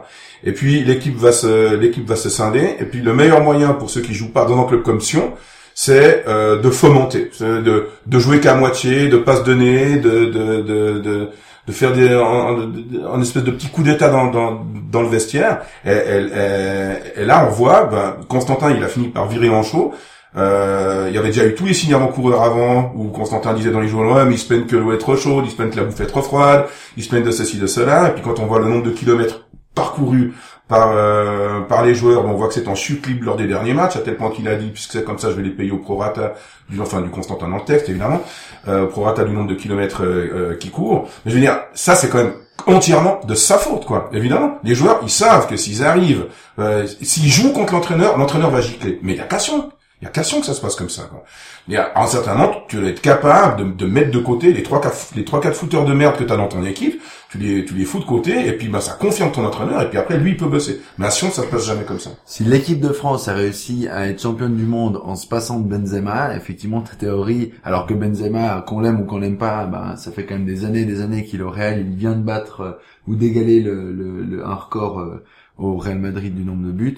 Et 0.43 0.53
puis 0.53 0.83
l'équipe 0.83 1.15
va 1.15 1.31
se, 1.31 1.75
l'équipe 1.75 2.07
va 2.07 2.15
se 2.15 2.29
scinder. 2.29 2.75
Et 2.79 2.85
puis 2.85 3.01
le 3.01 3.13
meilleur 3.13 3.41
moyen 3.41 3.73
pour 3.73 3.91
ceux 3.91 4.01
qui 4.01 4.15
jouent 4.15 4.33
pas 4.33 4.45
dans 4.45 4.59
un 4.59 4.65
club 4.65 4.81
comme 4.81 5.01
Sion, 5.01 5.33
c'est 5.75 6.25
euh, 6.27 6.59
de 6.59 6.69
fomenter, 6.71 7.29
de, 7.39 7.87
de 8.05 8.19
jouer 8.19 8.39
qu'à 8.41 8.55
moitié, 8.55 9.07
de 9.07 9.17
pas 9.17 9.37
se 9.37 9.43
donner, 9.43 9.97
de, 9.97 10.25
de, 10.25 10.61
de, 10.61 10.99
de 10.99 11.29
de 11.69 11.73
faire 11.73 11.93
des 11.93 12.09
un, 12.09 13.21
espèce 13.21 13.43
de 13.43 13.51
petit 13.51 13.67
coup 13.67 13.83
d'état 13.83 14.09
dans, 14.09 14.31
dans, 14.31 14.65
dans, 14.91 15.03
le 15.03 15.07
vestiaire. 15.07 15.61
Et, 15.85 15.91
et, 15.91 17.21
et, 17.21 17.25
là, 17.25 17.45
on 17.47 17.51
voit, 17.51 17.83
ben, 17.85 18.15
Constantin, 18.27 18.71
il 18.71 18.83
a 18.83 18.87
fini 18.87 19.09
par 19.09 19.27
virer 19.27 19.49
en 19.49 19.61
chaud. 19.61 19.93
Euh, 20.35 21.05
il 21.09 21.15
y 21.15 21.17
avait 21.19 21.27
déjà 21.27 21.45
eu 21.45 21.53
tous 21.53 21.65
les 21.65 21.75
signes 21.75 21.93
avant-coureurs 21.93 22.41
avant, 22.41 22.91
où 22.95 23.09
Constantin 23.09 23.53
disait 23.53 23.69
dans 23.69 23.81
les 23.81 23.87
journaux, 23.87 24.15
ouais, 24.15 24.25
mais 24.25 24.33
ils 24.33 24.39
se 24.39 24.51
que 24.51 24.75
l'eau 24.75 24.93
est 24.93 24.97
trop 24.97 25.15
chaude, 25.15 25.45
ils 25.45 25.51
se 25.51 25.57
que 25.57 25.77
la 25.77 25.83
bouffe 25.83 26.01
est 26.01 26.07
trop 26.07 26.23
froide, 26.23 26.65
ils 26.97 27.03
se 27.03 27.09
plaignent 27.09 27.23
de 27.23 27.31
ceci, 27.31 27.57
de 27.57 27.67
cela. 27.67 28.09
Et 28.09 28.13
puis 28.13 28.23
quand 28.23 28.39
on 28.39 28.47
voit 28.47 28.59
le 28.59 28.67
nombre 28.67 28.85
de 28.85 28.91
kilomètres 28.91 29.47
parcouru 29.75 30.33
par 30.69 30.91
euh, 30.93 31.61
par 31.61 31.83
les 31.83 31.93
joueurs. 31.93 32.25
On 32.25 32.33
voit 32.33 32.47
que 32.47 32.53
c'est 32.53 32.69
en 32.69 32.75
chute 32.75 33.05
libre 33.07 33.25
lors 33.25 33.35
des 33.35 33.47
derniers 33.47 33.73
matchs, 33.73 33.97
à 33.97 33.99
tel 33.99 34.15
point 34.15 34.29
qu'il 34.31 34.47
a 34.47 34.55
dit, 34.55 34.69
puisque 34.69 34.93
c'est 34.93 35.03
comme 35.03 35.19
ça, 35.19 35.29
je 35.31 35.35
vais 35.35 35.43
les 35.43 35.49
payer 35.49 35.71
au 35.71 35.79
prorata 35.79 36.35
du 36.69 36.79
enfin 36.79 37.01
du 37.01 37.09
Constantin 37.09 37.49
dans 37.49 37.57
le 37.57 37.65
texte 37.65 37.89
évidemment, 37.89 38.21
euh, 38.69 38.85
prorata 38.85 39.25
du 39.25 39.33
nombre 39.33 39.49
de 39.49 39.55
kilomètres 39.55 40.03
euh, 40.03 40.51
euh, 40.51 40.55
qui 40.55 40.69
courent. 40.69 41.09
Mais 41.25 41.31
je 41.31 41.35
veux 41.35 41.41
dire, 41.41 41.59
ça 41.73 41.95
c'est 41.95 42.09
quand 42.09 42.19
même 42.19 42.33
entièrement 42.67 43.19
de 43.25 43.35
sa 43.35 43.57
faute, 43.57 43.85
quoi. 43.85 44.09
Évidemment, 44.13 44.59
les 44.63 44.75
joueurs, 44.75 44.99
ils 45.03 45.09
savent 45.09 45.47
que 45.47 45.57
s'ils 45.57 45.83
arrivent, 45.83 46.27
euh, 46.59 46.85
s'ils 47.01 47.29
jouent 47.29 47.53
contre 47.53 47.73
l'entraîneur, 47.73 48.17
l'entraîneur 48.17 48.51
va 48.51 48.61
gicler. 48.61 48.99
Mais 49.01 49.13
il 49.13 49.17
y 49.17 49.21
a 49.21 49.25
question. 49.25 49.71
Il 50.01 50.05
y 50.05 50.07
a 50.07 50.11
question 50.11 50.39
que 50.39 50.45
ça 50.45 50.53
se 50.53 50.61
passe 50.61 50.75
comme 50.75 50.87
ça. 50.89 51.03
Quoi. 51.09 51.25
Il 51.67 51.73
y 51.73 51.77
a, 51.77 51.91
un 51.95 52.07
certain 52.07 52.33
moment, 52.33 52.53
tu 52.69 52.77
dois 52.77 52.87
être 52.87 53.01
capable 53.01 53.57
de, 53.65 53.71
de 53.71 53.85
mettre 53.85 54.11
de 54.11 54.19
côté 54.19 54.53
les 54.53 54.63
trois 54.63 54.79
quatre 54.79 55.09
les 55.13 55.25
trois 55.25 55.41
quatre 55.41 55.55
footeurs 55.57 55.83
de 55.83 55.93
merde 55.93 56.15
que 56.17 56.23
tu 56.23 56.31
as 56.31 56.37
dans 56.37 56.47
ton 56.47 56.63
équipe. 56.63 57.01
Tu 57.31 57.37
les 57.37 57.65
tu 57.65 57.73
les 57.75 57.83
fous 57.85 57.99
de 57.99 58.05
côté 58.05 58.47
et 58.47 58.53
puis 58.53 58.69
bah 58.69 58.79
ça 58.81 58.93
confirme 58.93 59.31
ton 59.31 59.45
entraîneur 59.45 59.81
et 59.83 59.89
puis 59.89 59.99
après 59.99 60.17
lui 60.17 60.31
il 60.31 60.37
peut 60.37 60.47
bosser. 60.47 60.81
Mais 60.97 61.05
à 61.05 61.11
Sion 61.11 61.29
ça 61.29 61.43
se 61.43 61.47
passe 61.47 61.65
jamais 61.65 61.83
comme 61.83 61.99
ça. 61.99 62.11
Si 62.25 62.43
l'équipe 62.45 62.79
de 62.79 62.89
France 62.93 63.27
a 63.27 63.33
réussi 63.33 63.87
à 63.89 64.07
être 64.07 64.21
championne 64.21 64.55
du 64.55 64.63
monde 64.63 64.99
en 65.03 65.15
se 65.15 65.27
passant 65.27 65.59
de 65.59 65.67
Benzema, 65.67 66.33
effectivement 66.35 66.81
ta 66.81 66.95
théorie, 66.95 67.51
alors 67.65 67.85
que 67.85 67.93
Benzema, 67.93 68.63
qu'on 68.65 68.79
l'aime 68.79 69.01
ou 69.01 69.05
qu'on 69.05 69.19
l'aime 69.19 69.37
pas, 69.37 69.65
ben 69.65 69.95
ça 69.97 70.11
fait 70.11 70.25
quand 70.25 70.35
même 70.35 70.45
des 70.45 70.63
années, 70.65 70.85
des 70.85 71.01
années 71.01 71.23
qu'il 71.25 71.43
au 71.43 71.51
Real, 71.51 71.81
il 71.81 71.95
vient 71.97 72.13
de 72.13 72.23
battre 72.23 72.61
euh, 72.61 72.71
ou 73.05 73.15
d'égaler 73.15 73.59
le, 73.59 73.91
le, 73.91 74.23
le- 74.23 74.45
un 74.45 74.55
record 74.55 74.99
euh, 75.01 75.23
au 75.59 75.77
Real 75.77 75.99
Madrid 75.99 76.33
du 76.33 76.43
nombre 76.43 76.65
de 76.65 76.71
buts. 76.71 76.97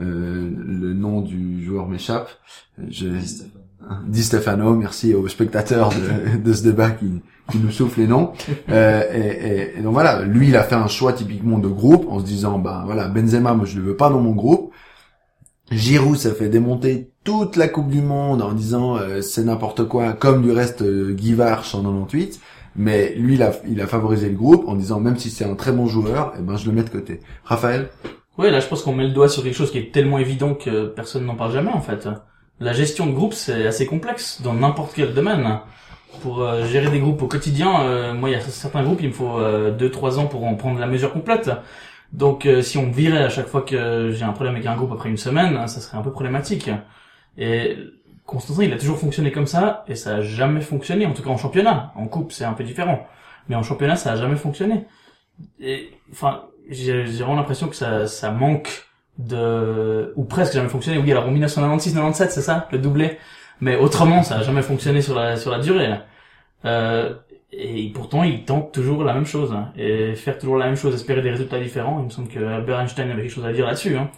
Euh, 0.00 0.50
le 0.66 0.94
nom 0.94 1.20
du 1.20 1.64
joueur 1.64 1.86
m'échappe. 1.88 2.28
Je... 2.88 3.08
Di 4.06 4.22
Stefano, 4.22 4.74
merci 4.76 5.12
aux 5.12 5.26
spectateurs 5.28 5.90
de, 5.90 6.38
de 6.42 6.52
ce 6.52 6.62
débat 6.62 6.90
qui, 6.90 7.20
qui 7.50 7.58
nous 7.58 7.70
souffle 7.72 8.00
les 8.00 8.06
noms. 8.06 8.32
Euh, 8.70 9.02
et, 9.12 9.18
et- 9.74 9.78
et 9.78 9.82
donc 9.82 9.92
voilà, 9.92 10.22
lui 10.22 10.48
il 10.48 10.56
a 10.56 10.62
fait 10.62 10.76
un 10.76 10.86
choix 10.86 11.12
typiquement 11.12 11.58
de 11.58 11.66
groupe 11.68 12.06
en 12.08 12.20
se 12.20 12.24
disant 12.24 12.58
ben 12.60 12.82
voilà 12.84 13.08
Benzema 13.08 13.54
moi 13.54 13.66
je 13.66 13.76
le 13.78 13.82
veux 13.84 13.96
pas 13.96 14.08
dans 14.08 14.20
mon 14.20 14.32
groupe. 14.32 14.72
Giroud 15.70 16.16
ça 16.16 16.32
fait 16.32 16.48
démonter 16.48 17.10
toute 17.24 17.56
la 17.56 17.66
Coupe 17.68 17.88
du 17.88 18.02
Monde 18.02 18.42
en 18.42 18.52
disant 18.52 18.96
euh, 18.96 19.20
c'est 19.20 19.44
n'importe 19.44 19.84
quoi 19.88 20.12
comme 20.12 20.42
du 20.42 20.52
reste 20.52 20.82
euh, 20.82 21.12
Guy 21.12 21.34
Varch 21.34 21.74
en 21.74 21.82
98. 21.82 22.40
Mais 22.76 23.14
lui 23.16 23.34
il 23.34 23.42
a, 23.42 23.52
il 23.68 23.80
a 23.80 23.86
favorisé 23.86 24.28
le 24.30 24.36
groupe 24.36 24.64
en 24.68 24.74
disant 24.76 25.00
même 25.00 25.18
si 25.18 25.28
c'est 25.30 25.44
un 25.44 25.54
très 25.54 25.72
bon 25.72 25.86
joueur, 25.86 26.32
et 26.38 26.42
ben 26.42 26.56
je 26.56 26.66
le 26.66 26.72
mets 26.72 26.82
de 26.84 26.88
côté. 26.90 27.20
Raphaël? 27.44 27.88
Ouais, 28.38 28.50
là, 28.50 28.60
je 28.60 28.66
pense 28.66 28.82
qu'on 28.82 28.94
met 28.94 29.04
le 29.04 29.12
doigt 29.12 29.28
sur 29.28 29.42
quelque 29.42 29.54
chose 29.54 29.70
qui 29.70 29.78
est 29.78 29.92
tellement 29.92 30.18
évident 30.18 30.54
que 30.54 30.86
personne 30.86 31.26
n'en 31.26 31.34
parle 31.34 31.52
jamais, 31.52 31.72
en 31.72 31.80
fait. 31.80 32.08
La 32.60 32.72
gestion 32.72 33.06
de 33.06 33.12
groupe, 33.12 33.34
c'est 33.34 33.66
assez 33.66 33.86
complexe 33.86 34.40
dans 34.42 34.54
n'importe 34.54 34.92
quel 34.94 35.14
domaine. 35.14 35.60
Pour 36.22 36.42
euh, 36.42 36.64
gérer 36.66 36.90
des 36.90 37.00
groupes 37.00 37.22
au 37.22 37.26
quotidien, 37.26 37.82
euh, 37.82 38.14
moi, 38.14 38.30
il 38.30 38.32
y 38.32 38.36
a 38.36 38.40
certains 38.40 38.82
groupes, 38.82 39.00
il 39.02 39.08
me 39.08 39.12
faut 39.12 39.38
euh, 39.38 39.70
deux, 39.70 39.90
trois 39.90 40.18
ans 40.18 40.26
pour 40.26 40.44
en 40.44 40.54
prendre 40.54 40.78
la 40.78 40.86
mesure 40.86 41.12
complète. 41.12 41.50
Donc, 42.12 42.44
euh, 42.44 42.62
si 42.62 42.76
on 42.78 42.86
me 42.86 42.92
virait 42.92 43.22
à 43.24 43.28
chaque 43.30 43.48
fois 43.48 43.62
que 43.62 44.10
j'ai 44.12 44.24
un 44.24 44.32
problème 44.32 44.54
avec 44.54 44.66
un 44.66 44.76
groupe 44.76 44.92
après 44.92 45.08
une 45.08 45.16
semaine, 45.16 45.66
ça 45.68 45.80
serait 45.80 45.96
un 45.96 46.02
peu 46.02 46.12
problématique. 46.12 46.70
Et 47.38 47.76
Constantin, 48.26 48.64
il 48.64 48.72
a 48.72 48.78
toujours 48.78 48.98
fonctionné 48.98 49.32
comme 49.32 49.46
ça, 49.46 49.84
et 49.88 49.94
ça 49.94 50.16
a 50.16 50.20
jamais 50.20 50.60
fonctionné, 50.60 51.06
en 51.06 51.12
tout 51.12 51.22
cas 51.22 51.30
en 51.30 51.38
championnat. 51.38 51.92
En 51.96 52.06
coupe, 52.06 52.32
c'est 52.32 52.44
un 52.44 52.52
peu 52.52 52.64
différent. 52.64 53.06
Mais 53.48 53.56
en 53.56 53.62
championnat, 53.62 53.96
ça 53.96 54.12
a 54.12 54.16
jamais 54.16 54.36
fonctionné. 54.36 54.86
Et, 55.58 55.90
enfin, 56.12 56.44
j'ai 56.68 57.02
vraiment 57.04 57.34
l'impression 57.36 57.68
que 57.68 57.76
ça, 57.76 58.06
ça 58.06 58.30
manque 58.30 58.86
de, 59.18 60.12
ou 60.16 60.24
presque 60.24 60.54
jamais 60.54 60.68
fonctionné. 60.68 60.98
Oui, 60.98 61.10
alors 61.10 61.26
en 61.26 61.32
1996-97, 61.32 62.28
c'est 62.30 62.40
ça, 62.42 62.68
le 62.72 62.78
doublé. 62.78 63.18
Mais 63.60 63.76
autrement, 63.76 64.22
ça 64.22 64.36
a 64.38 64.42
jamais 64.42 64.62
fonctionné 64.62 65.02
sur 65.02 65.14
la, 65.14 65.36
sur 65.36 65.50
la 65.50 65.58
durée. 65.60 65.90
Euh, 66.64 67.14
et 67.52 67.90
pourtant, 67.94 68.24
ils 68.24 68.44
tentent 68.44 68.72
toujours 68.72 69.04
la 69.04 69.12
même 69.14 69.26
chose. 69.26 69.52
hein. 69.52 69.68
Et 69.76 70.14
faire 70.14 70.38
toujours 70.38 70.56
la 70.56 70.66
même 70.66 70.76
chose, 70.76 70.94
espérer 70.94 71.20
des 71.22 71.30
résultats 71.30 71.60
différents. 71.60 71.98
Il 72.00 72.06
me 72.06 72.10
semble 72.10 72.28
que 72.28 72.38
Albert 72.42 72.80
Einstein 72.80 73.10
avait 73.10 73.22
quelque 73.22 73.30
chose 73.34 73.44
à 73.44 73.52
dire 73.52 73.66
là-dessus. 73.66 73.96
Hein. 73.96 74.08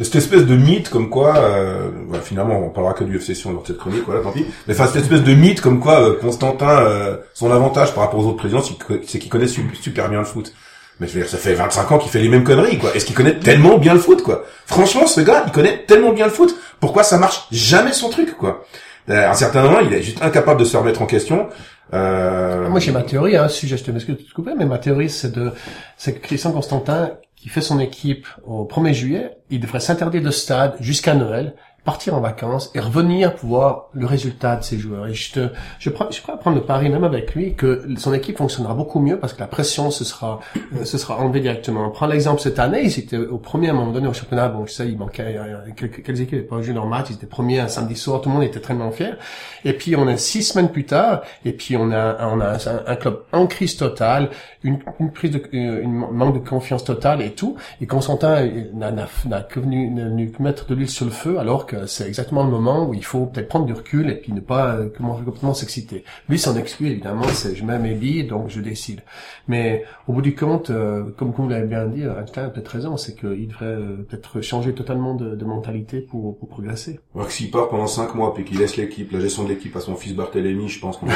Et 0.00 0.04
cette 0.04 0.16
espèce 0.16 0.46
de 0.46 0.56
mythe 0.56 0.88
comme 0.90 1.10
quoi, 1.10 1.36
euh, 1.38 1.90
voilà, 2.06 2.22
finalement 2.22 2.58
on 2.60 2.70
parlera 2.70 2.94
que 2.94 3.04
du 3.04 3.18
si 3.20 3.46
on 3.46 3.52
leur 3.52 3.66
cette 3.66 3.78
chronique, 3.78 4.02
voilà, 4.06 4.20
tant 4.22 4.30
pis. 4.32 4.44
Mais 4.66 4.74
enfin 4.74 4.86
cette 4.86 5.02
espèce 5.02 5.22
de 5.24 5.34
mythe 5.34 5.60
comme 5.60 5.80
quoi 5.80 6.00
euh, 6.00 6.18
Constantin, 6.20 6.80
euh, 6.82 7.16
son 7.34 7.50
avantage 7.50 7.94
par 7.94 8.04
rapport 8.04 8.20
aux 8.20 8.26
autres 8.26 8.36
présidents, 8.36 8.60
c'est 8.62 9.18
qu'il- 9.18 9.28
connaît 9.28 9.46
su- 9.48 9.74
super 9.74 10.08
bien 10.08 10.20
le 10.20 10.24
foot. 10.24 10.54
Mais 11.00 11.06
je 11.06 11.12
veux 11.14 11.20
dire, 11.20 11.30
ça 11.30 11.38
fait 11.38 11.54
25 11.54 11.92
ans 11.92 11.98
qu'il 11.98 12.10
fait 12.10 12.20
les 12.20 12.28
mêmes 12.28 12.44
conneries, 12.44 12.78
quoi. 12.78 12.94
Est-ce 12.94 13.04
qu'il 13.06 13.14
connaît 13.14 13.38
tellement 13.38 13.78
bien 13.78 13.94
le 13.94 14.00
foot, 14.00 14.22
quoi? 14.22 14.44
Franchement, 14.66 15.06
ce 15.06 15.20
gars, 15.20 15.44
il 15.46 15.52
connaît 15.52 15.84
tellement 15.86 16.12
bien 16.12 16.24
le 16.26 16.32
foot. 16.32 16.54
Pourquoi 16.80 17.02
ça 17.04 17.18
marche 17.18 17.46
jamais 17.52 17.92
son 17.92 18.10
truc, 18.10 18.36
quoi? 18.36 18.64
Euh, 19.08 19.26
À 19.26 19.30
un 19.30 19.34
certain 19.34 19.62
moment, 19.62 19.80
il 19.80 19.92
est 19.94 20.02
juste 20.02 20.22
incapable 20.22 20.58
de 20.60 20.64
se 20.64 20.76
remettre 20.76 21.00
en 21.00 21.06
question. 21.06 21.48
Euh... 21.94 22.68
Moi, 22.68 22.80
j'ai 22.80 22.92
ma 22.92 23.02
théorie, 23.02 23.36
hein, 23.36 23.48
si 23.48 23.68
je 23.68 23.76
te 23.76 23.90
m'excuse 23.90 24.16
de 24.16 24.22
te 24.22 24.34
couper, 24.34 24.52
mais 24.56 24.66
ma 24.66 24.78
théorie, 24.78 25.08
c'est 25.08 25.32
de, 25.32 25.52
c'est 25.96 26.14
que 26.14 26.26
Christian 26.26 26.52
Constantin, 26.52 27.12
qui 27.36 27.48
fait 27.48 27.60
son 27.60 27.78
équipe 27.78 28.26
au 28.44 28.64
1er 28.64 28.92
juillet, 28.92 29.30
il 29.50 29.60
devrait 29.60 29.80
s'interdire 29.80 30.22
de 30.22 30.30
stade 30.30 30.74
jusqu'à 30.80 31.14
Noël, 31.14 31.54
partir 31.88 32.14
en 32.14 32.20
vacances 32.20 32.70
et 32.74 32.80
revenir 32.80 33.34
pour 33.34 33.48
voir 33.48 33.86
le 33.94 34.04
résultat 34.04 34.56
de 34.56 34.62
ses 34.62 34.76
joueurs. 34.76 35.06
Et 35.06 35.14
je 35.14 35.32
te, 35.32 35.48
je 35.78 35.88
prends, 35.88 36.10
je 36.10 36.20
prends 36.20 36.34
à 36.34 36.36
prendre 36.36 36.58
le 36.58 36.62
pari 36.62 36.90
même 36.90 37.02
avec 37.02 37.34
lui 37.34 37.54
que 37.54 37.82
son 37.96 38.12
équipe 38.12 38.36
fonctionnera 38.36 38.74
beaucoup 38.74 39.00
mieux 39.00 39.18
parce 39.18 39.32
que 39.32 39.40
la 39.40 39.46
pression 39.46 39.90
se 39.90 40.04
sera, 40.04 40.40
euh, 40.76 40.84
se 40.84 40.98
sera 40.98 41.16
enlevée 41.16 41.40
directement. 41.40 41.86
On 41.86 41.90
prend 41.90 42.06
l'exemple 42.06 42.42
cette 42.42 42.58
année, 42.58 42.82
ils 42.82 42.98
étaient 42.98 43.16
au 43.16 43.38
premier 43.38 43.68
à 43.68 43.70
un 43.70 43.74
moment 43.74 43.92
donné 43.92 44.06
au 44.06 44.12
championnat, 44.12 44.48
bon, 44.48 44.66
je 44.66 44.72
sais, 44.72 44.86
il 44.86 44.98
manquait, 44.98 45.38
euh, 45.38 45.60
quelques, 45.74 46.02
quelques 46.02 46.20
équipes 46.20 46.32
n'avaient 46.34 46.46
pas 46.46 46.60
joué 46.60 46.74
leur 46.74 46.84
match, 46.84 47.06
ils 47.08 47.14
étaient 47.14 47.26
premiers 47.26 47.60
un 47.60 47.68
samedi 47.68 47.96
soir, 47.96 48.20
tout 48.20 48.28
le 48.28 48.34
monde 48.34 48.44
était 48.44 48.60
très 48.60 48.74
fier. 48.92 49.16
Et 49.64 49.72
puis 49.72 49.96
on 49.96 50.06
est 50.10 50.18
six 50.18 50.42
semaines 50.42 50.68
plus 50.68 50.84
tard, 50.84 51.22
et 51.46 51.52
puis 51.52 51.78
on 51.78 51.90
a, 51.90 52.18
on 52.26 52.38
a 52.42 52.58
un, 52.86 52.96
club 52.96 53.22
en 53.32 53.46
crise 53.46 53.78
totale, 53.78 54.28
une, 54.62 54.78
une 55.00 55.10
prise 55.10 55.30
de, 55.30 55.38
euh, 55.54 55.82
une 55.82 56.04
manque 56.12 56.34
de 56.34 56.46
confiance 56.46 56.84
totale 56.84 57.22
et 57.22 57.30
tout. 57.30 57.56
Et 57.80 57.86
Constantin 57.86 58.46
n'a, 58.74 59.40
que 59.40 59.58
venu, 59.58 59.88
venu 59.98 60.30
mettre 60.38 60.66
de 60.66 60.74
l'huile 60.74 60.90
sur 60.90 61.06
le 61.06 61.12
feu, 61.12 61.38
alors 61.38 61.64
que 61.64 61.77
c'est 61.86 62.06
exactement 62.08 62.44
le 62.44 62.50
moment 62.50 62.86
où 62.88 62.94
il 62.94 63.04
faut 63.04 63.26
peut-être 63.26 63.48
prendre 63.48 63.66
du 63.66 63.72
recul 63.72 64.10
et 64.10 64.14
puis 64.16 64.32
ne 64.32 64.40
pas 64.40 64.74
euh, 64.76 64.88
complètement 64.88 65.54
s'exciter. 65.54 66.04
Lui, 66.28 66.38
son 66.38 66.56
exclu, 66.56 66.88
évidemment, 66.88 67.24
c'est 67.32 67.54
je 67.54 67.64
mets 67.64 67.78
mes 67.78 67.94
billes, 67.94 68.24
donc 68.24 68.48
je 68.48 68.60
décide. 68.60 69.00
Mais 69.46 69.84
au 70.06 70.12
bout 70.12 70.22
du 70.22 70.34
compte, 70.34 70.70
euh, 70.70 71.04
comme 71.16 71.32
vous 71.32 71.48
l'avez 71.48 71.66
bien 71.66 71.86
dit, 71.86 72.02
Einstein 72.02 72.44
a 72.44 72.48
peut-être 72.48 72.68
raison, 72.68 72.96
c'est 72.96 73.14
qu'il 73.18 73.48
devrait 73.48 73.66
euh, 73.66 74.06
peut-être 74.08 74.40
changer 74.40 74.72
totalement 74.74 75.14
de, 75.14 75.34
de 75.36 75.44
mentalité 75.44 76.00
pour, 76.00 76.38
pour 76.38 76.48
progresser. 76.48 77.00
Alors 77.14 77.28
que 77.28 77.32
s'il 77.32 77.50
part 77.50 77.68
pendant 77.68 77.86
5 77.86 78.14
mois 78.14 78.34
puis 78.34 78.44
qu'il 78.44 78.58
laisse 78.58 78.76
l'équipe, 78.76 79.10
la 79.12 79.20
gestion 79.20 79.44
de 79.44 79.48
l'équipe 79.50 79.74
à 79.76 79.80
son 79.80 79.94
fils 79.96 80.14
Barthélémy, 80.14 80.68
je 80.68 80.80
pense 80.80 80.96
qu'on 80.96 81.06
bon. 81.06 81.12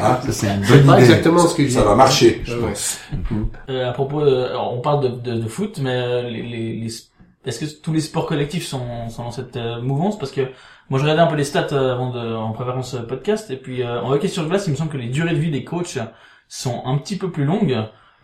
Ah, 0.00 0.20
Ça 0.26 0.32
c'est 0.32 0.46
une 0.48 0.64
C'est 0.64 0.76
bonne 0.78 0.86
pas 0.86 0.92
idée. 1.00 1.10
exactement 1.10 1.38
ce 1.46 1.56
que 1.56 1.64
je 1.64 1.68
ça 1.70 1.82
va 1.84 1.94
marcher, 1.94 2.40
je 2.44 2.54
ouais. 2.56 2.68
pense. 2.68 2.98
Euh, 3.70 3.88
à 3.88 3.92
propos, 3.92 4.24
de- 4.24 4.34
alors, 4.34 4.74
on 4.76 4.80
parle 4.80 5.02
de, 5.22 5.30
de, 5.32 5.40
de 5.40 5.48
foot, 5.48 5.80
mais 5.82 5.90
euh, 5.94 6.22
les, 6.28 6.42
les, 6.42 6.72
les- 6.76 6.88
est-ce 7.48 7.64
que 7.64 7.80
tous 7.82 7.92
les 7.92 8.00
sports 8.00 8.26
collectifs 8.26 8.66
sont, 8.66 9.08
sont 9.08 9.24
dans 9.24 9.30
cette 9.30 9.56
euh, 9.56 9.80
mouvance? 9.80 10.18
Parce 10.18 10.32
que 10.32 10.42
moi, 10.90 10.98
je 10.98 11.04
regardais 11.04 11.22
un 11.22 11.26
peu 11.26 11.36
les 11.36 11.44
stats 11.44 11.68
euh, 11.72 11.92
avant 11.92 12.10
de, 12.10 12.34
en 12.34 12.52
préparant 12.52 12.82
ce 12.82 12.96
podcast, 12.96 13.50
et 13.50 13.56
puis 13.56 13.82
euh, 13.82 14.00
en 14.00 14.10
hockey 14.12 14.28
sur 14.28 14.48
glace, 14.48 14.66
il 14.66 14.70
me 14.70 14.76
semble 14.76 14.90
que 14.90 14.96
les 14.96 15.08
durées 15.08 15.34
de 15.34 15.38
vie 15.38 15.50
des 15.50 15.62
coachs 15.62 15.98
sont 16.48 16.82
un 16.86 16.96
petit 16.96 17.18
peu 17.18 17.30
plus 17.30 17.44
longues. 17.44 17.76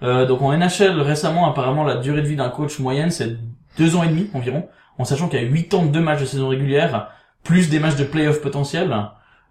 Euh, 0.02 0.24
donc 0.26 0.40
en 0.40 0.56
NHL 0.56 1.00
récemment, 1.00 1.48
apparemment, 1.48 1.84
la 1.84 1.96
durée 1.96 2.22
de 2.22 2.26
vie 2.26 2.36
d'un 2.36 2.48
coach 2.48 2.78
moyenne, 2.78 3.10
c'est 3.10 3.36
deux 3.76 3.96
ans 3.96 4.02
et 4.02 4.08
demi 4.08 4.30
environ, 4.32 4.66
en 4.98 5.04
sachant 5.04 5.28
qu'il 5.28 5.42
y 5.42 5.44
a 5.44 5.46
huit 5.46 5.74
ans 5.74 5.84
de 5.84 5.90
deux 5.90 6.00
matchs 6.00 6.20
de 6.20 6.26
saison 6.26 6.48
régulière, 6.48 7.10
plus 7.42 7.68
des 7.68 7.80
matchs 7.80 7.96
de 7.96 8.04
playoff 8.04 8.40
potentiels. 8.40 8.94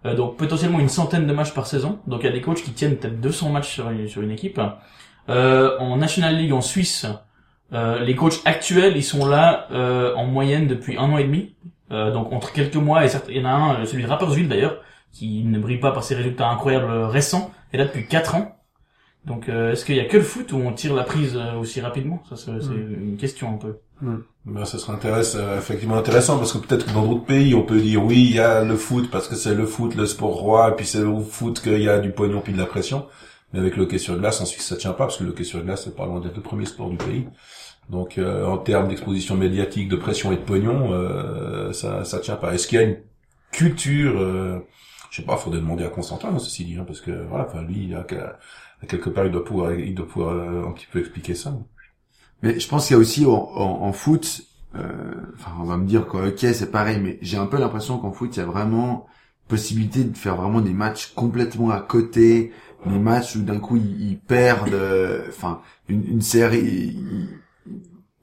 Euh, 0.06 0.16
donc 0.16 0.36
potentiellement 0.36 0.80
une 0.80 0.88
centaine 0.88 1.26
de 1.26 1.32
matchs 1.32 1.54
par 1.54 1.66
saison. 1.66 2.00
Donc 2.08 2.22
il 2.22 2.26
y 2.26 2.28
a 2.28 2.32
des 2.32 2.40
coachs 2.40 2.62
qui 2.62 2.72
tiennent 2.72 2.96
peut-être 2.96 3.20
200 3.20 3.50
matchs 3.50 3.72
sur 3.72 3.90
une, 3.90 4.08
sur 4.08 4.22
une 4.22 4.32
équipe. 4.32 4.60
En 5.28 5.96
National 5.96 6.36
League 6.36 6.52
en 6.52 6.60
Suisse, 6.60 7.06
euh, 7.74 7.98
les 8.00 8.14
coachs 8.14 8.40
actuels, 8.44 8.96
ils 8.96 9.02
sont 9.04 9.26
là 9.26 9.66
euh, 9.72 10.14
en 10.14 10.26
moyenne 10.26 10.66
depuis 10.66 10.96
un 10.96 11.12
an 11.12 11.18
et 11.18 11.24
demi. 11.24 11.54
Euh, 11.90 12.12
donc 12.12 12.32
entre 12.32 12.52
quelques 12.52 12.76
mois 12.76 13.04
et 13.04 13.08
certes, 13.08 13.26
il 13.28 13.36
y 13.36 13.40
en 13.40 13.44
a 13.44 13.50
un, 13.50 13.82
euh, 13.82 13.84
celui 13.84 14.02
de 14.04 14.08
Rapperswil 14.08 14.48
d'ailleurs, 14.48 14.78
qui 15.12 15.44
ne 15.44 15.58
brille 15.58 15.78
pas 15.78 15.92
par 15.92 16.02
ses 16.02 16.14
résultats 16.14 16.48
incroyables 16.48 16.90
euh, 16.90 17.06
récents, 17.08 17.52
et 17.72 17.76
là 17.76 17.84
depuis 17.84 18.06
quatre 18.06 18.34
ans. 18.36 18.56
Donc 19.24 19.48
euh, 19.48 19.72
est-ce 19.72 19.84
qu'il 19.84 19.96
y 19.96 20.00
a 20.00 20.04
que 20.04 20.16
le 20.18 20.22
foot 20.22 20.52
où 20.52 20.56
on 20.56 20.72
tire 20.72 20.94
la 20.94 21.04
prise 21.04 21.36
euh, 21.36 21.58
aussi 21.58 21.80
rapidement? 21.80 22.22
Ça 22.28 22.36
c'est 22.36 22.60
c'est 22.60 22.74
une 22.74 23.16
question 23.16 23.54
un 23.54 23.58
peu. 23.58 23.76
Ben, 24.44 24.64
ça 24.66 24.78
serait 24.78 24.92
intéressant, 24.92 25.38
euh, 25.38 25.58
effectivement 25.58 25.96
intéressant 25.96 26.36
parce 26.36 26.52
que 26.52 26.58
peut-être 26.58 26.84
que 26.86 26.92
dans 26.92 27.06
d'autres 27.06 27.24
pays 27.24 27.54
on 27.54 27.62
peut 27.62 27.80
dire 27.80 28.04
oui 28.04 28.26
il 28.28 28.36
y 28.36 28.40
a 28.40 28.62
le 28.62 28.76
foot 28.76 29.10
parce 29.10 29.28
que 29.28 29.34
c'est 29.34 29.54
le 29.54 29.64
foot 29.64 29.94
le 29.94 30.04
sport 30.04 30.34
roi 30.34 30.70
et 30.70 30.74
puis 30.74 30.84
c'est 30.84 31.02
au 31.02 31.20
foot 31.20 31.60
qu'il 31.62 31.80
y 31.80 31.88
a 31.88 31.98
du 31.98 32.10
pognon 32.10 32.40
puis 32.40 32.52
de 32.52 32.58
la 32.58 32.66
pression 32.66 33.06
mais 33.52 33.60
avec 33.60 33.76
le 33.76 33.84
hockey 33.84 33.96
sur 33.96 34.18
glace 34.18 34.42
en 34.42 34.44
Suisse 34.44 34.66
ça 34.66 34.76
tient 34.76 34.90
pas 34.92 35.04
parce 35.04 35.16
que 35.16 35.24
le 35.24 35.30
hockey 35.30 35.44
sur 35.44 35.62
glace 35.62 35.84
c'est 35.84 35.96
pas 35.96 36.04
loin 36.04 36.20
d'être 36.20 36.36
le 36.36 36.42
premier 36.42 36.66
sport 36.66 36.90
du 36.90 36.96
pays 36.98 37.26
donc 37.90 38.18
euh, 38.18 38.46
en 38.46 38.58
termes 38.58 38.88
d'exposition 38.88 39.36
médiatique 39.36 39.88
de 39.88 39.96
pression 39.96 40.32
et 40.32 40.36
de 40.36 40.42
pognon 40.42 40.92
euh, 40.92 41.72
ça 41.72 42.04
ça 42.04 42.18
tient 42.20 42.36
pas 42.36 42.54
est-ce 42.54 42.66
qu'il 42.66 42.78
y 42.80 42.82
a 42.82 42.84
une 42.84 42.98
culture 43.52 44.18
euh, 44.18 44.60
je 45.10 45.16
sais 45.16 45.22
pas 45.26 45.36
faudrait 45.36 45.60
demander 45.60 45.84
à 45.84 45.88
Constantin 45.88 46.28
hein, 46.34 46.38
ceci 46.38 46.64
dit 46.64 46.76
hein, 46.76 46.84
parce 46.86 47.00
que 47.00 47.10
voilà 47.28 47.46
enfin 47.46 47.62
lui 47.62 47.84
il 47.84 47.94
à 47.94 48.04
quelque 48.86 49.10
part 49.10 49.26
il 49.26 49.32
doit 49.32 49.44
pouvoir 49.44 49.72
il 49.74 49.94
doit 49.94 50.08
pouvoir 50.08 50.34
euh, 50.34 50.66
un 50.66 50.72
petit 50.72 50.86
peu 50.90 51.00
expliquer 51.00 51.34
ça 51.34 51.54
Mais 52.42 52.58
je 52.60 52.68
pense 52.68 52.86
qu'il 52.86 52.94
y 52.94 52.96
a 52.96 53.00
aussi 53.00 53.24
en, 53.26 53.32
en- 53.32 53.82
en 53.82 53.92
foot, 53.92 54.42
euh, 54.74 55.14
enfin 55.34 55.52
on 55.60 55.64
va 55.64 55.76
me 55.76 55.86
dire 55.86 56.06
que 56.06 56.16
ok 56.28 56.38
c'est 56.54 56.70
pareil, 56.70 56.98
mais 57.00 57.18
j'ai 57.22 57.36
un 57.36 57.46
peu 57.46 57.58
l'impression 57.58 57.98
qu'en 57.98 58.12
foot 58.12 58.36
il 58.36 58.40
y 58.40 58.42
a 58.42 58.46
vraiment 58.46 59.06
possibilité 59.48 60.04
de 60.04 60.16
faire 60.16 60.36
vraiment 60.36 60.60
des 60.60 60.72
matchs 60.72 61.12
complètement 61.14 61.70
à 61.70 61.80
côté 61.80 62.52
les 62.86 62.98
matchs 62.98 63.36
où 63.36 63.42
d'un 63.42 63.60
coup 63.60 63.76
ils, 63.76 64.10
ils 64.10 64.18
perdent, 64.18 64.74
euh, 64.74 65.24
enfin 65.28 65.60
une, 65.88 66.04
une 66.06 66.20
série. 66.22 66.60
ils- 66.64 67.28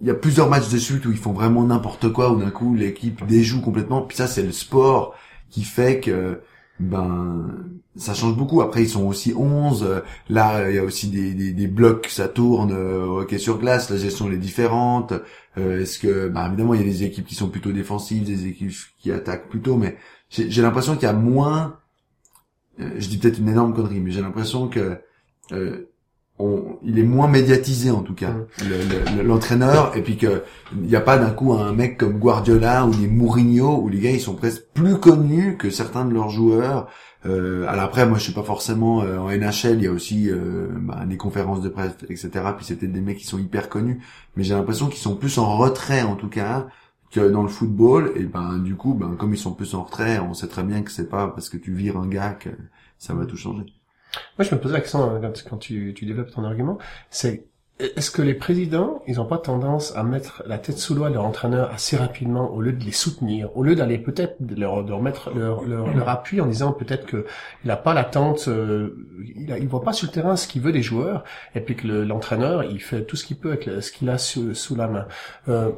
il 0.02 0.08
y 0.08 0.10
a 0.12 0.16
plusieurs 0.16 0.50
matchs 0.50 0.70
de 0.70 0.78
suite 0.78 1.06
où 1.06 1.12
ils 1.12 1.18
font 1.18 1.34
vraiment 1.34 1.64
n'importe 1.64 2.12
quoi, 2.12 2.32
où 2.32 2.40
d'un 2.40 2.52
coup 2.52 2.76
l'équipe 2.76 3.26
déjoue 3.26 3.62
complètement. 3.62 4.02
Puis 4.02 4.18
ça, 4.18 4.28
c'est 4.28 4.44
le 4.44 4.52
sport 4.52 5.16
qui 5.50 5.64
fait 5.64 6.00
que 6.00 6.42
ben 6.80 7.48
ça 7.96 8.14
change 8.14 8.36
beaucoup. 8.36 8.62
Après, 8.62 8.84
ils 8.84 8.90
sont 8.90 9.06
aussi 9.06 9.34
11. 9.36 9.84
euh, 9.84 10.02
Là, 10.30 10.70
il 10.70 10.76
y 10.76 10.80
a 10.80 10.84
aussi 10.84 11.10
des, 11.10 11.34
des, 11.34 11.52
des 11.54 11.68
blocs, 11.68 12.08
ça 12.10 12.28
tourne 12.30 12.72
euh, 12.72 13.06
au 13.06 13.20
hockey 13.22 13.38
sur 13.38 13.60
glace. 13.60 13.90
La 13.90 13.98
gestion 13.98 14.32
est 14.32 14.38
différente. 14.38 15.14
Euh, 15.58 15.82
Est-ce 15.82 16.00
que, 16.00 16.28
ben, 16.30 16.48
évidemment, 16.48 16.74
il 16.74 16.82
y 16.82 16.84
a 16.84 16.88
des 16.88 17.04
équipes 17.04 17.26
qui 17.28 17.36
sont 17.36 17.50
plutôt 17.50 17.72
défensives, 17.72 18.24
des 18.26 18.48
équipes 18.48 18.72
qui 19.00 19.12
attaquent 19.12 19.50
plutôt, 19.50 19.78
mais 19.78 19.98
j'ai 20.30 20.50
j'ai 20.50 20.62
l'impression 20.62 20.96
qu'il 20.96 21.04
y 21.04 21.06
a 21.08 21.14
moins. 21.14 21.78
euh, 22.80 22.90
je 22.98 23.08
dis 23.08 23.18
peut-être 23.18 23.40
une 23.40 23.50
énorme 23.50 23.74
connerie, 23.74 24.00
mais 24.00 24.12
j'ai 24.12 24.22
l'impression 24.22 24.68
que 24.68 25.00
euh, 25.52 25.91
on, 26.42 26.78
il 26.84 26.98
est 27.00 27.04
moins 27.04 27.28
médiatisé 27.28 27.92
en 27.92 28.02
tout 28.02 28.14
cas, 28.16 28.32
Mm. 28.32 28.46
le- 28.70 29.18
le- 29.18 29.28
l'entraîneur, 29.28 29.96
et 29.96 30.02
puis 30.02 30.18
que 30.18 30.44
il 30.74 30.88
n'y 30.88 30.96
a 30.96 31.02
pas 31.02 31.18
d'un 31.18 31.32
coup 31.32 31.54
un 31.54 31.74
mec 31.74 31.98
comme 31.98 32.18
Guardiola 32.20 32.86
ou 32.86 32.92
des 32.96 33.08
Mourinho 33.08 33.82
où 33.82 33.90
les 33.90 34.00
gars 34.00 34.12
ils 34.12 34.20
sont 34.22 34.36
presque 34.36 34.64
plus 34.74 34.98
connus 34.98 35.58
que 35.58 35.70
certains 35.70 36.06
de 36.06 36.14
leurs 36.14 36.30
joueurs. 36.30 36.88
Euh, 37.26 37.66
alors 37.68 37.84
après, 37.84 38.08
moi 38.08 38.18
je 38.18 38.24
suis 38.24 38.34
pas 38.34 38.42
forcément 38.44 39.04
euh, 39.04 39.20
en 39.20 39.30
NHL, 39.30 39.78
il 39.78 39.84
y 39.84 39.88
a 39.88 39.92
aussi 39.92 40.30
euh, 40.30 40.70
bah, 40.82 41.04
des 41.06 41.18
conférences 41.18 41.62
de 41.62 41.70
presse, 41.70 41.94
etc. 42.10 42.30
Puis 42.58 42.66
c'est 42.66 42.76
peut-être 42.76 42.92
des 42.94 43.02
mecs 43.02 43.18
qui 43.20 43.28
sont 43.28 43.38
hyper 43.38 43.70
connus, 43.70 44.02
mais 44.36 44.44
j'ai 44.44 44.56
l'impression 44.56 44.88
qu'ils 44.88 45.02
sont 45.02 45.16
plus 45.16 45.38
en 45.38 45.56
retrait 45.58 46.02
en 46.02 46.16
tout 46.16 46.30
cas 46.30 46.68
que 47.12 47.20
dans 47.30 47.44
le 47.44 47.50
football. 47.50 48.12
Et 48.16 48.24
ben 48.24 48.58
du 48.58 48.76
coup, 48.76 48.96
ben 48.96 49.16
comme 49.20 49.34
ils 49.34 49.38
sont 49.38 49.54
plus 49.54 49.76
en 49.76 49.84
retrait, 49.84 50.18
on 50.20 50.34
sait 50.34 50.48
très 50.48 50.64
bien 50.64 50.82
que 50.82 50.90
c'est 50.92 51.10
pas 51.10 51.28
parce 51.28 51.50
que 51.50 51.58
tu 51.58 51.74
vires 51.74 51.98
un 51.98 52.08
gars 52.08 52.32
que 52.32 52.50
ça 52.98 53.14
va 53.14 53.26
tout 53.28 53.38
changer. 53.38 53.66
Moi, 54.38 54.46
je 54.50 54.54
me 54.56 54.60
posais 54.60 54.74
la 54.74 54.82
question 54.82 55.16
euh, 55.16 55.30
quand, 55.50 55.58
tu, 55.58 55.94
tu 55.96 56.06
développes 56.06 56.32
ton 56.32 56.44
argument, 56.44 56.78
c'est 57.10 57.46
est-ce 57.80 58.12
que 58.12 58.22
les 58.22 58.36
présidents, 58.36 59.02
ils 59.08 59.16
n'ont 59.16 59.26
pas 59.26 59.40
tendance 59.40 59.96
à 59.96 60.04
mettre 60.04 60.44
la 60.46 60.60
tête 60.60 60.78
sous 60.78 60.94
l'eau 60.94 61.06
à 61.06 61.10
leur 61.10 61.26
entraîneur 61.26 61.72
assez 61.72 61.98
rapidement 61.98 62.52
au 62.54 62.62
lieu 62.62 62.74
de 62.74 62.84
les 62.84 62.92
soutenir, 62.92 63.50
au 63.58 63.64
lieu 63.64 63.74
d'aller 63.74 63.98
peut-être 63.98 64.36
leur, 64.56 64.84
de 64.84 64.94
remettre 64.94 65.32
leur, 65.36 65.64
leur, 65.64 65.92
leur 65.92 66.08
appui 66.08 66.42
en 66.42 66.46
disant 66.46 66.74
peut-être 66.74 67.08
que 67.08 67.26
il 67.64 67.70
n'a 67.70 67.78
pas 67.78 67.96
l'attente, 67.96 68.48
euh, 68.50 68.96
il, 69.36 69.52
a- 69.52 69.58
il 69.58 69.68
voit 69.68 69.82
pas 69.82 69.94
sur 69.94 70.06
le 70.08 70.14
terrain 70.14 70.36
ce 70.36 70.48
qu'il 70.48 70.62
veut 70.62 70.72
des 70.72 70.84
joueurs, 70.84 71.24
et 71.56 71.62
puis 71.62 71.76
que 71.76 71.88
le- 71.88 72.04
l'entraîneur, 72.04 72.64
il 72.66 72.80
fait 72.82 73.04
tout 73.04 73.16
ce 73.16 73.26
qu'il 73.26 73.38
peut 73.38 73.50
avec 73.50 73.64
ce 73.82 73.92
qu'il 73.92 74.08
a 74.12 74.20
sous, 74.20 74.54
sous 74.54 74.76
la 74.76 74.88
main. 74.88 75.08
Euh, 75.48 75.72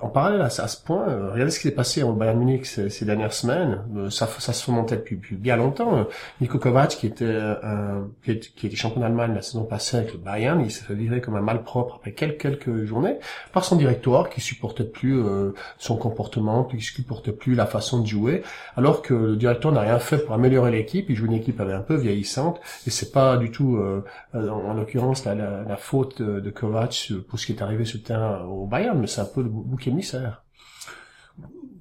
en 0.00 0.08
parallèle 0.08 0.40
à, 0.40 0.46
à 0.46 0.50
ce 0.68 0.82
point, 0.82 1.08
euh, 1.08 1.30
regardez 1.32 1.50
ce 1.52 1.60
qui 1.60 1.68
s'est 1.68 1.74
passé 1.74 2.02
au 2.02 2.12
Bayern 2.12 2.36
Munich 2.38 2.66
ces, 2.66 2.90
ces 2.90 3.04
dernières 3.04 3.32
semaines. 3.32 3.82
Euh, 3.96 4.10
ça, 4.10 4.26
ça 4.38 4.52
se 4.52 4.66
remontait 4.68 4.96
depuis, 4.96 5.14
depuis 5.16 5.36
bien 5.36 5.56
longtemps. 5.56 5.96
Euh, 5.98 6.04
Niko 6.40 6.58
Kovac, 6.58 6.90
qui 6.90 7.06
était 7.06 7.36
un, 7.62 8.08
qui, 8.24 8.32
est- 8.32 8.54
qui 8.54 8.66
était 8.66 8.74
champion 8.76 9.00
d'Allemagne 9.00 9.32
la 9.34 9.42
saison 9.42 9.64
passée 9.64 9.96
avec 9.98 10.12
le 10.12 10.18
Bayern, 10.18 10.60
il 10.60 10.72
s'est 10.72 10.82
fait 10.84 10.94
virer 10.94 11.20
comme 11.20 11.36
un 11.36 11.40
malpropre 11.40 11.94
après 11.96 12.12
quelques, 12.12 12.40
quelques 12.40 12.84
journées 12.84 13.16
par 13.52 13.64
son 13.64 13.76
directoire 13.76 14.28
qui 14.28 14.40
supportait 14.40 14.84
plus 14.84 15.18
euh, 15.22 15.52
son 15.78 15.96
comportement, 15.96 16.64
qui 16.64 16.80
supportait 16.80 17.32
plus 17.32 17.54
la 17.54 17.66
façon 17.66 18.00
de 18.00 18.06
jouer, 18.06 18.42
alors 18.76 19.02
que 19.02 19.14
le 19.14 19.36
directeur 19.36 19.70
n'a 19.70 19.82
rien 19.82 20.00
fait 20.00 20.18
pour 20.18 20.34
améliorer 20.34 20.72
l'équipe. 20.72 21.06
Il 21.10 21.14
joue 21.16 21.26
une 21.26 21.32
équipe 21.34 21.60
un 21.60 21.80
peu 21.80 21.94
vieillissante 21.94 22.60
et 22.86 22.90
c'est 22.90 23.12
pas 23.12 23.36
du 23.36 23.50
tout, 23.52 23.76
euh, 23.76 24.04
euh, 24.34 24.48
en, 24.50 24.70
en 24.70 24.74
l'occurrence, 24.74 25.24
la, 25.24 25.34
la, 25.36 25.62
la 25.62 25.76
faute 25.76 26.20
de, 26.22 26.50
Kovac 26.50 27.12
pour 27.28 27.38
ce 27.38 27.46
qui 27.46 27.52
est 27.52 27.62
arrivé 27.62 27.84
sur 27.84 27.98
le 27.98 28.02
terrain 28.04 28.42
au 28.44 28.66
Bayern, 28.66 28.98
mais 28.98 29.06
c'est 29.06 29.20
un 29.20 29.24
peu 29.26 29.42
bouc 29.76 29.86
émissaire. 29.86 30.42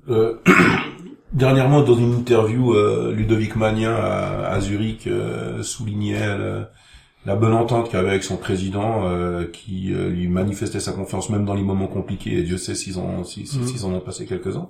Euh, 0.09 0.35
dernièrement, 1.33 1.81
dans 1.81 1.95
une 1.95 2.13
interview, 2.13 2.73
euh, 2.73 3.13
Ludovic 3.13 3.55
Magnin 3.55 3.95
à, 3.95 4.47
à 4.47 4.59
Zurich 4.59 5.07
euh, 5.07 5.63
soulignait 5.63 6.37
la, 6.37 6.69
la 7.25 7.35
bonne 7.35 7.53
entente 7.53 7.89
qu'il 7.89 7.97
avait 7.97 8.09
avec 8.09 8.23
son 8.23 8.37
président, 8.37 9.07
euh, 9.07 9.45
qui 9.51 9.93
euh, 9.93 10.09
lui 10.09 10.27
manifestait 10.27 10.81
sa 10.81 10.91
confiance 10.91 11.29
même 11.29 11.45
dans 11.45 11.55
les 11.55 11.63
moments 11.63 11.87
compliqués. 11.87 12.37
Et 12.37 12.43
Dieu 12.43 12.57
sait 12.57 12.75
s'ils 12.75 12.99
en, 12.99 13.23
en 13.23 13.93
ont 13.93 13.99
passé 14.01 14.25
quelques-uns. 14.25 14.69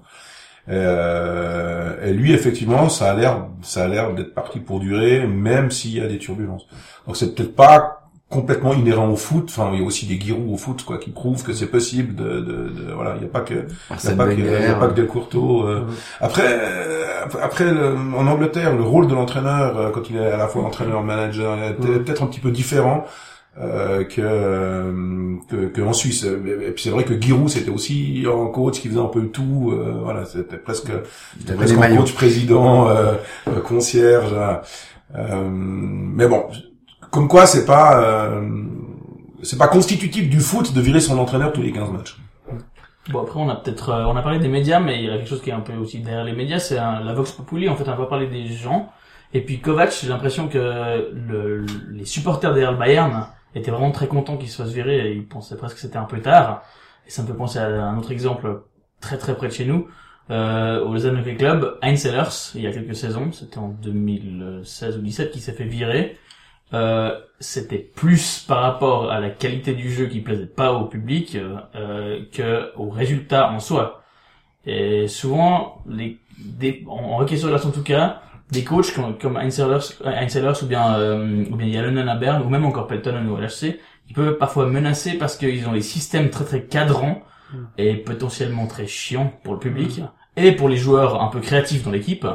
Euh, 0.67 2.07
et 2.07 2.13
lui, 2.13 2.31
effectivement, 2.33 2.89
ça 2.89 3.11
a 3.11 3.15
l'air, 3.15 3.47
ça 3.61 3.85
a 3.85 3.87
l'air 3.87 4.13
d'être 4.13 4.33
parti 4.33 4.59
pour 4.59 4.79
durer, 4.79 5.27
même 5.27 5.69
s'il 5.69 5.95
y 5.95 6.01
a 6.01 6.07
des 6.07 6.17
turbulences. 6.17 6.67
Donc 7.05 7.17
c'est 7.17 7.35
peut-être 7.35 7.55
pas 7.55 7.94
complètement 8.29 8.73
inhérent 8.73 9.07
au 9.09 9.15
foot. 9.15 9.45
Enfin, 9.49 9.69
il 9.73 9.79
y 9.79 9.83
a 9.83 9.85
aussi 9.85 10.05
des 10.07 10.17
guirous 10.17 10.53
au 10.53 10.57
foot, 10.57 10.83
quoi, 10.83 10.97
qui 10.97 11.11
prouvent 11.11 11.43
que 11.43 11.53
c'est 11.53 11.67
possible 11.67 12.15
de, 12.15 12.23
de, 12.39 12.69
de- 12.69 12.91
voilà, 12.93 13.13
il 13.15 13.19
n'y 13.21 13.25
a 13.25 13.29
pas 13.29 13.41
que, 13.41 13.53
il 13.53 13.57
y 14.03 14.07
a 14.07 14.15
pas 14.15 14.25
que, 14.27 14.31
il 14.33 14.45
y 14.45 14.65
a 14.65 14.75
pas 14.75 14.87
que 14.87 14.93
Del 14.93 15.07
Courto. 15.07 15.63
euh. 15.67 15.85
Après, 16.19 16.43
euh, 16.47 17.03
après- 17.41 17.71
le- 17.71 17.95
en 18.17 18.27
Angleterre, 18.27 18.75
le 18.75 18.83
rôle 18.83 19.07
de 19.07 19.13
l'entraîneur, 19.13 19.77
euh, 19.77 19.89
quand 19.91 20.09
il 20.09 20.17
est 20.17 20.25
à 20.31 20.37
la 20.37 20.47
fois 20.47 20.63
entraîneur-manager, 20.63 21.57
est 21.63 21.79
Mhm. 21.79 22.03
peut-être 22.03 22.23
un 22.23 22.27
petit 22.27 22.39
peu 22.39 22.51
différent. 22.51 23.05
Euh, 23.57 24.03
que, 24.03 24.19
euh, 24.21 25.37
que 25.49 25.67
que 25.67 25.81
en 25.81 25.93
Suisse 25.93 26.25
et 26.25 26.71
puis 26.71 26.83
c'est 26.83 26.89
vrai 26.89 27.05
que 27.05 27.17
Giroud 27.17 27.47
c'était 27.47 27.69
aussi 27.71 28.25
un 28.27 28.47
coach 28.47 28.81
qui 28.81 28.89
faisait 28.89 28.99
un 28.99 29.05
peu 29.05 29.27
tout 29.27 29.71
euh, 29.71 29.93
voilà 30.03 30.25
c'était 30.25 30.57
presque 30.57 30.89
avait 31.47 31.55
presque 31.55 31.77
coach 31.97 32.13
président 32.15 32.89
euh, 32.89 33.13
euh, 33.47 33.61
concierge 33.61 34.35
euh, 35.15 35.49
mais 35.49 36.27
bon 36.27 36.43
comme 37.15 37.29
quoi 37.29 37.45
c'est 37.45 37.65
pas 37.65 38.03
euh, 38.03 38.41
c'est 39.41 39.57
pas 39.57 39.69
constitutif 39.69 40.29
du 40.29 40.41
foot 40.41 40.73
de 40.73 40.81
virer 40.81 40.99
son 40.99 41.17
entraîneur 41.17 41.53
tous 41.53 41.61
les 41.61 41.71
15 41.71 41.91
matchs. 41.91 42.17
Bon 43.09 43.21
après 43.21 43.39
on 43.39 43.47
a 43.47 43.55
peut-être 43.55 43.89
euh, 43.89 44.03
on 44.05 44.17
a 44.17 44.21
parlé 44.21 44.37
des 44.37 44.49
médias 44.49 44.81
mais 44.81 44.99
il 44.99 45.05
y 45.05 45.09
a 45.09 45.15
quelque 45.15 45.29
chose 45.29 45.41
qui 45.41 45.49
est 45.49 45.53
un 45.53 45.61
peu 45.61 45.73
aussi 45.77 45.99
derrière 45.99 46.25
les 46.25 46.33
médias 46.33 46.59
c'est 46.59 46.75
la 46.75 47.13
vox 47.13 47.31
populi 47.31 47.69
en 47.69 47.77
fait 47.77 47.85
on 47.87 47.95
va 47.95 48.05
parler 48.07 48.27
des 48.27 48.47
gens. 48.47 48.91
Et 49.33 49.39
puis 49.39 49.61
Kovac 49.61 49.93
j'ai 49.97 50.09
l'impression 50.09 50.49
que 50.49 50.57
le, 51.13 51.65
les 51.89 52.03
supporters 52.03 52.53
derrière 52.53 52.73
le 52.73 52.77
Bayern 52.77 53.27
étaient 53.55 53.71
vraiment 53.71 53.91
très 53.91 54.07
contents 54.07 54.35
qu'il 54.35 54.49
se 54.49 54.61
fasse 54.61 54.73
virer 54.73 55.09
et 55.09 55.13
ils 55.13 55.25
pensaient 55.25 55.55
presque 55.55 55.75
que 55.75 55.81
c'était 55.81 55.97
un 55.97 56.03
peu 56.03 56.19
tard. 56.19 56.63
Et 57.07 57.11
ça 57.11 57.21
me 57.21 57.27
fait 57.27 57.33
penser 57.33 57.59
à 57.59 57.67
un 57.67 57.97
autre 57.97 58.11
exemple 58.11 58.63
très 58.99 59.17
très 59.17 59.35
près 59.35 59.47
de 59.47 59.53
chez 59.53 59.65
nous 59.65 59.87
euh, 60.31 60.83
au 60.83 60.91
Lausanne 60.91 61.23
Club 61.37 61.77
Heinz 61.81 62.01
Sellers 62.01 62.51
il 62.55 62.61
y 62.61 62.67
a 62.67 62.73
quelques 62.73 62.95
saisons 62.95 63.31
c'était 63.31 63.59
en 63.59 63.69
2016 63.69 64.97
ou 64.97 65.01
17 65.01 65.31
qui 65.31 65.39
s'est 65.39 65.53
fait 65.53 65.63
virer 65.63 66.17
euh, 66.73 67.19
c'était 67.39 67.79
plus 67.79 68.43
par 68.47 68.61
rapport 68.61 69.11
à 69.11 69.19
la 69.19 69.29
qualité 69.29 69.73
du 69.73 69.91
jeu 69.91 70.07
qui 70.07 70.19
plaisait 70.21 70.45
pas 70.45 70.73
au 70.73 70.85
public 70.85 71.35
euh, 71.35 71.57
euh, 71.75 72.19
que 72.31 72.71
au 72.75 72.89
résultat 72.89 73.51
en 73.51 73.59
soi. 73.59 74.01
Et 74.65 75.07
souvent, 75.07 75.83
les, 75.87 76.17
des, 76.39 76.83
en, 76.87 77.21
hockey 77.21 77.37
sur 77.37 77.49
glace 77.49 77.65
en 77.65 77.71
tout 77.71 77.83
cas, 77.83 78.21
des 78.51 78.63
coachs 78.63 78.93
comme, 78.93 79.17
comme 79.17 79.37
Heinz 79.37 79.55
Sellers, 79.55 79.93
Heinz 80.03 80.31
Sellers 80.31 80.63
ou 80.63 80.65
bien 80.65 80.95
euh, 80.95 81.45
ou 81.51 81.55
bien 81.55 81.71
Jalonen 81.71 82.09
à 82.09 82.15
Berne 82.15 82.43
ou 82.43 82.49
même 82.49 82.65
encore 82.65 82.87
Peltonen 82.87 83.27
au 83.29 83.37
LHC, 83.37 83.79
ils 84.09 84.13
peuvent 84.15 84.37
parfois 84.37 84.65
menacer 84.67 85.17
parce 85.17 85.37
qu'ils 85.37 85.67
ont 85.67 85.73
des 85.73 85.81
systèmes 85.81 86.29
très 86.29 86.45
très 86.45 86.63
cadrants 86.63 87.21
Mm. 87.53 87.65
et 87.77 87.95
potentiellement 87.95 88.67
très 88.67 88.87
chiants 88.87 89.33
pour 89.43 89.53
le 89.53 89.59
public 89.59 90.01
et 90.35 90.51
pour 90.53 90.67
les 90.69 90.77
joueurs 90.77 91.21
un 91.21 91.27
peu 91.27 91.39
créatifs 91.39 91.83
dans 91.83 91.91
l'équipe. 91.91 92.25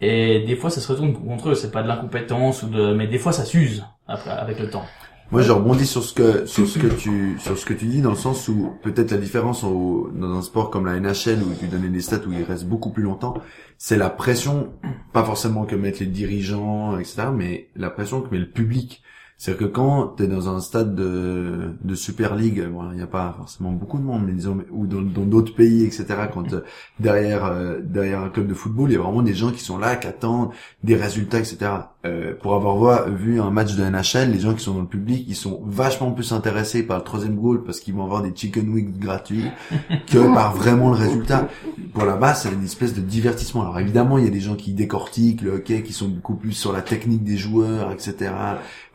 Et 0.00 0.44
des 0.46 0.56
fois, 0.56 0.70
ça 0.70 0.80
se 0.80 0.88
retourne 0.92 1.14
contre 1.14 1.50
eux. 1.50 1.54
C'est 1.54 1.70
pas 1.70 1.82
de 1.82 1.88
l'incompétence 1.88 2.62
ou 2.62 2.68
de, 2.68 2.92
mais 2.94 3.06
des 3.06 3.18
fois, 3.18 3.32
ça 3.32 3.44
s'use 3.44 3.84
après, 4.06 4.30
avec 4.30 4.58
le 4.60 4.68
temps. 4.70 4.84
Moi, 5.32 5.42
je 5.42 5.50
rebondis 5.50 5.86
sur 5.86 6.04
ce 6.04 6.14
que 6.14 6.46
sur 6.46 6.68
ce 6.68 6.78
que 6.78 6.86
tu 6.86 7.36
sur 7.40 7.58
ce 7.58 7.66
que 7.66 7.74
tu 7.74 7.86
dis 7.86 8.00
dans 8.00 8.10
le 8.10 8.16
sens 8.16 8.46
où 8.46 8.74
peut-être 8.84 9.10
la 9.10 9.16
différence 9.16 9.64
au- 9.64 10.08
dans 10.14 10.32
un 10.38 10.42
sport 10.42 10.70
comme 10.70 10.86
la 10.86 10.94
NHL 11.00 11.42
où 11.42 11.52
tu 11.58 11.66
donnais 11.66 11.88
des 11.88 12.00
stats 12.00 12.20
où 12.28 12.32
il 12.32 12.44
reste 12.44 12.64
beaucoup 12.66 12.90
plus 12.90 13.02
longtemps, 13.02 13.34
c'est 13.76 13.96
la 13.96 14.08
pression, 14.08 14.72
pas 15.12 15.24
forcément 15.24 15.64
que 15.64 15.74
mettent 15.74 15.98
les 15.98 16.06
dirigeants, 16.06 16.96
etc., 16.98 17.24
mais 17.34 17.70
la 17.74 17.90
pression 17.90 18.20
que 18.20 18.30
met 18.30 18.38
le 18.38 18.48
public. 18.50 19.02
C'est-à-dire 19.38 19.66
que 19.68 19.72
quand 19.72 20.14
tu 20.16 20.22
es 20.24 20.26
dans 20.28 20.48
un 20.48 20.60
stade 20.60 20.94
de, 20.94 21.74
de 21.84 21.94
Super 21.94 22.34
League, 22.36 22.66
bon, 22.72 22.90
il 22.92 22.96
n'y 22.96 23.02
a 23.02 23.06
pas 23.06 23.34
forcément 23.36 23.72
beaucoup 23.72 23.98
de 23.98 24.02
monde, 24.02 24.22
mais 24.26 24.32
disons, 24.32 24.58
ou 24.70 24.86
dans 24.86 25.02
dans 25.02 25.24
d'autres 25.26 25.54
pays, 25.54 25.84
etc., 25.84 26.06
quand 26.32 26.52
euh, 26.54 26.62
derrière 27.00 27.44
euh, 27.44 27.78
derrière 27.82 28.20
un 28.22 28.30
club 28.30 28.46
de 28.46 28.54
football, 28.54 28.90
il 28.90 28.94
y 28.94 28.96
a 28.96 29.00
vraiment 29.02 29.22
des 29.22 29.34
gens 29.34 29.50
qui 29.52 29.60
sont 29.62 29.76
là, 29.78 29.96
qui 29.96 30.06
attendent 30.06 30.50
des 30.84 30.96
résultats, 30.96 31.38
etc. 31.38 31.58
Euh, 32.06 32.34
pour 32.40 32.54
avoir 32.54 32.76
voi- 32.76 33.06
vu 33.10 33.40
un 33.40 33.50
match 33.50 33.74
de 33.76 33.82
NHL, 33.84 34.30
les 34.30 34.38
gens 34.40 34.54
qui 34.54 34.62
sont 34.64 34.74
dans 34.74 34.80
le 34.80 34.86
public, 34.86 35.24
ils 35.28 35.34
sont 35.36 35.60
vachement 35.66 36.12
plus 36.12 36.32
intéressés 36.32 36.82
par 36.84 36.98
le 36.98 37.04
troisième 37.04 37.34
goal 37.36 37.62
parce 37.64 37.80
qu'ils 37.80 37.94
vont 37.94 38.04
avoir 38.04 38.22
des 38.22 38.32
chicken 38.34 38.68
wings 38.72 38.98
gratuits 38.98 39.44
que 40.06 40.32
par 40.32 40.54
vraiment 40.54 40.88
le 40.90 40.96
résultat. 40.96 41.48
Pour 41.92 42.04
là-bas, 42.04 42.34
c'est 42.34 42.52
une 42.52 42.64
espèce 42.64 42.94
de 42.94 43.00
divertissement. 43.00 43.62
Alors 43.62 43.78
évidemment, 43.80 44.18
il 44.18 44.24
y 44.24 44.28
a 44.28 44.30
des 44.30 44.40
gens 44.40 44.54
qui 44.54 44.72
décortiquent 44.72 45.42
le 45.42 45.56
hockey, 45.56 45.82
qui 45.82 45.92
sont 45.92 46.08
beaucoup 46.08 46.36
plus 46.36 46.52
sur 46.52 46.72
la 46.72 46.80
technique 46.80 47.24
des 47.24 47.36
joueurs, 47.36 47.90
etc. 47.92 48.30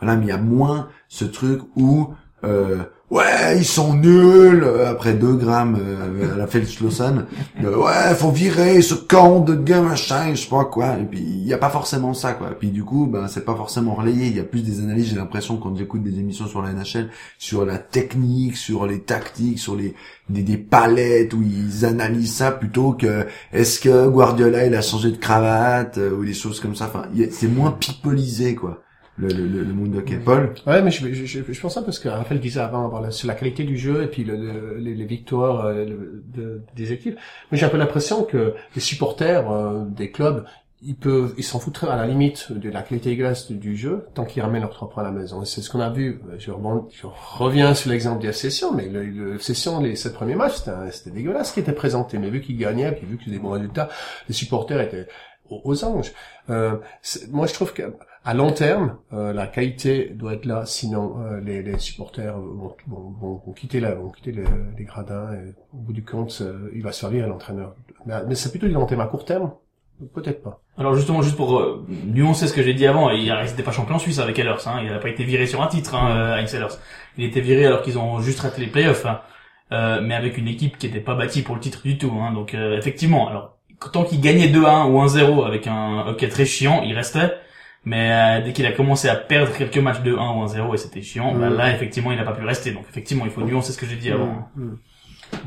Voilà, 0.01 0.17
mais 0.17 0.25
il 0.25 0.29
y 0.29 0.33
a 0.33 0.37
moins 0.37 0.89
ce 1.07 1.25
truc 1.25 1.61
où 1.75 2.09
euh, 2.43 2.79
ouais, 3.11 3.57
ils 3.57 3.65
sont 3.65 3.93
nuls 3.93 4.63
euh, 4.63 4.89
après 4.89 5.13
2 5.13 5.33
grammes 5.35 5.77
euh, 5.79 6.33
à 6.33 6.37
la 6.37 6.47
Feldschlossen. 6.47 7.25
Euh, 7.63 7.75
ouais, 7.75 8.15
faut 8.15 8.31
virer 8.31 8.81
ce 8.81 8.95
con 8.95 9.41
de 9.41 9.53
gars 9.53 9.81
machin, 9.81 10.33
je 10.33 10.41
sais 10.41 10.49
pas 10.49 10.65
quoi. 10.65 10.97
Et 10.97 11.03
puis 11.03 11.19
il 11.19 11.45
y 11.45 11.53
a 11.53 11.59
pas 11.59 11.69
forcément 11.69 12.13
ça 12.15 12.33
quoi. 12.33 12.49
Puis 12.57 12.69
du 12.69 12.83
coup, 12.83 13.05
ben 13.05 13.27
c'est 13.27 13.45
pas 13.45 13.55
forcément 13.55 13.93
relayé. 13.93 14.27
Il 14.27 14.35
y 14.35 14.39
a 14.39 14.43
plus 14.43 14.63
des 14.63 14.79
analyses. 14.79 15.09
J'ai 15.09 15.17
l'impression 15.17 15.57
quand 15.57 15.75
j'écoute 15.75 16.01
des 16.03 16.17
émissions 16.19 16.47
sur 16.47 16.63
la 16.63 16.73
NHL, 16.73 17.09
sur 17.37 17.65
la 17.65 17.77
technique, 17.77 18.57
sur 18.57 18.87
les 18.87 19.01
tactiques, 19.01 19.59
sur 19.59 19.75
les 19.75 19.93
des, 20.29 20.43
des 20.43 20.57
palettes 20.57 21.33
où 21.33 21.43
ils 21.43 21.85
analysent 21.85 22.35
ça 22.35 22.51
plutôt 22.51 22.93
que 22.93 23.27
est-ce 23.53 23.79
que 23.79 24.07
Guardiola 24.07 24.65
il 24.65 24.73
a 24.75 24.81
changé 24.81 25.11
de 25.11 25.17
cravate 25.17 25.97
euh, 25.97 26.15
ou 26.15 26.25
des 26.25 26.33
choses 26.33 26.59
comme 26.59 26.75
ça. 26.75 26.85
Enfin, 26.85 27.03
c'est 27.31 27.47
moins 27.47 27.71
pipolisé 27.71 28.55
quoi. 28.55 28.81
Le, 29.17 29.27
le, 29.27 29.45
le, 29.63 29.73
monde 29.73 29.95
hockey. 29.95 30.17
Paul 30.17 30.53
Ouais, 30.65 30.81
mais 30.81 30.89
je, 30.89 31.13
je, 31.13 31.25
je, 31.25 31.39
je 31.51 31.61
pense 31.61 31.73
ça 31.75 31.81
parce 31.81 31.99
que 31.99 32.09
Raphaël 32.09 32.39
disait 32.39 32.61
avant, 32.61 32.87
voilà, 32.87 33.11
sur 33.11 33.27
la 33.27 33.35
qualité 33.35 33.63
du 33.65 33.77
jeu 33.77 34.03
et 34.03 34.07
puis 34.07 34.23
le, 34.23 34.35
le- 34.35 34.77
les, 34.77 34.95
les 34.95 35.05
victoires 35.05 35.65
euh, 35.65 35.85
de- 36.33 36.61
des 36.75 36.93
équipes. 36.93 37.17
Mais 37.51 37.57
j'ai 37.57 37.65
un 37.65 37.69
peu 37.69 37.77
l'impression 37.77 38.23
que 38.23 38.55
les 38.73 38.81
supporters 38.81 39.51
euh, 39.51 39.83
des 39.85 40.11
clubs, 40.11 40.45
ils 40.81 40.95
peuvent, 40.95 41.35
ils 41.37 41.43
s'en 41.43 41.59
foutent 41.59 41.83
à 41.83 41.95
la 41.95 42.07
limite 42.07 42.51
de 42.51 42.69
la 42.71 42.81
qualité 42.81 43.09
dégueulasse 43.11 43.51
du, 43.51 43.75
jeu 43.77 44.07
tant 44.15 44.25
qu'ils 44.25 44.41
ramènent 44.41 44.61
leurs 44.63 44.71
trois 44.71 44.89
points 44.89 45.03
à 45.03 45.05
la 45.05 45.11
maison. 45.11 45.43
Et 45.43 45.45
c'est 45.45 45.61
ce 45.61 45.69
qu'on 45.69 45.81
a 45.81 45.91
vu. 45.91 46.19
Je, 46.39 46.49
reviens 47.37 47.75
sur 47.75 47.91
l'exemple 47.91 48.21
des 48.21 48.33
sessions, 48.33 48.73
mais 48.73 48.87
le, 48.87 49.03
le 49.03 49.37
session, 49.39 49.79
les 49.79 49.95
sept 49.95 50.13
premiers 50.13 50.33
matchs, 50.35 50.55
c'était 50.91 51.11
dégueulasse 51.11 51.49
ce 51.49 51.53
qui 51.53 51.59
était 51.59 51.73
présenté. 51.73 52.17
Mais 52.17 52.31
vu 52.31 52.41
qu'ils 52.41 52.57
gagnaient, 52.57 52.91
puis 52.93 53.05
vu 53.05 53.17
que 53.17 53.23
c'était 53.25 53.35
des 53.35 53.41
bons 53.43 53.51
résultats, 53.51 53.89
les 54.27 54.33
supporters 54.33 54.81
étaient 54.81 55.05
aux, 55.51 55.61
aux 55.63 55.83
anges. 55.83 56.13
Euh, 56.49 56.77
moi, 57.29 57.45
je 57.45 57.53
trouve 57.53 57.73
que 57.73 57.83
à 58.23 58.33
long 58.33 58.51
terme, 58.51 58.97
euh, 59.13 59.33
la 59.33 59.47
qualité 59.47 60.09
doit 60.13 60.33
être 60.33 60.45
là, 60.45 60.63
sinon 60.65 61.15
euh, 61.21 61.39
les, 61.41 61.63
les 61.63 61.79
supporters 61.79 62.37
vont, 62.37 62.75
vont, 62.87 63.41
vont, 63.45 63.53
quitter 63.53 63.79
la, 63.79 63.95
vont 63.95 64.09
quitter 64.09 64.31
le- 64.31 64.43
les 64.77 64.83
gradins. 64.83 65.33
Et 65.33 65.53
au 65.73 65.77
bout 65.77 65.93
du 65.93 66.03
compte, 66.03 66.37
euh, 66.41 66.69
il 66.75 66.83
va 66.83 66.91
servir 66.91 67.25
à 67.25 67.27
l'entraîneur. 67.27 67.73
Mais, 68.05 68.15
mais 68.27 68.35
c'est 68.35 68.51
plutôt 68.51 68.67
du 68.67 68.73
long 68.73 68.85
terme. 68.85 69.01
À 69.01 69.07
court 69.07 69.25
terme, 69.25 69.51
peut-être 70.13 70.43
pas. 70.43 70.61
Alors 70.77 70.93
justement, 70.93 71.21
juste 71.23 71.35
pour 71.35 71.59
euh, 71.59 71.83
nuancer 72.05 72.47
ce 72.47 72.53
que 72.53 72.61
j'ai 72.61 72.73
dit 72.75 72.85
avant, 72.85 73.09
il 73.09 73.31
n'était 73.31 73.63
pas 73.63 73.71
champion 73.71 73.97
suisse 73.97 74.19
avec 74.19 74.37
Ehlers, 74.37 74.67
hein, 74.67 74.81
il 74.83 74.89
n'a 74.89 74.99
pas 74.99 75.09
été 75.09 75.23
viré 75.23 75.47
sur 75.47 75.61
un 75.61 75.67
titre, 75.67 75.95
hein, 75.95 76.37
Heinz 76.37 76.53
Ehlers. 76.53 76.75
Il 77.17 77.23
était 77.23 77.41
viré 77.41 77.65
alors 77.65 77.81
qu'ils 77.81 77.97
ont 77.97 78.19
juste 78.19 78.39
raté 78.41 78.61
les 78.61 78.67
playoffs, 78.67 79.05
hein, 79.05 79.21
euh, 79.71 79.99
mais 80.03 80.13
avec 80.15 80.37
une 80.37 80.47
équipe 80.47 80.77
qui 80.77 80.87
n'était 80.87 80.99
pas 81.01 81.15
bâtie 81.15 81.41
pour 81.41 81.55
le 81.55 81.61
titre 81.61 81.81
du 81.83 81.97
tout. 81.97 82.11
Hein, 82.21 82.33
donc 82.33 82.53
euh, 82.53 82.77
effectivement, 82.77 83.27
alors 83.29 83.57
tant 83.93 84.03
qu'il 84.03 84.21
gagnait 84.21 84.47
2-1 84.47 84.91
ou 84.91 85.01
1-0 85.03 85.45
avec 85.45 85.65
un 85.65 86.05
hockey 86.07 86.27
très 86.29 86.45
chiant, 86.45 86.83
il 86.83 86.93
restait. 86.95 87.31
Mais 87.83 88.11
euh, 88.41 88.45
dès 88.45 88.53
qu'il 88.53 88.65
a 88.67 88.71
commencé 88.73 89.09
à 89.09 89.15
perdre 89.15 89.51
quelques 89.57 89.77
matchs 89.77 90.01
de 90.01 90.13
1 90.13 90.15
ou 90.15 90.45
1-0 90.45 90.73
et 90.73 90.77
c'était 90.77 91.01
chiant, 91.01 91.33
bah 91.33 91.49
Mm. 91.49 91.53
là 91.55 91.75
effectivement 91.75 92.11
il 92.11 92.17
n'a 92.17 92.23
pas 92.23 92.33
pu 92.33 92.45
rester. 92.45 92.71
Donc 92.71 92.85
effectivement 92.89 93.25
il 93.25 93.31
faut 93.31 93.41
nuancer 93.41 93.71
ce 93.73 93.77
que 93.79 93.85
j'ai 93.87 93.95
dit 93.95 94.11
avant. 94.11 94.47
Mm. 94.55 94.73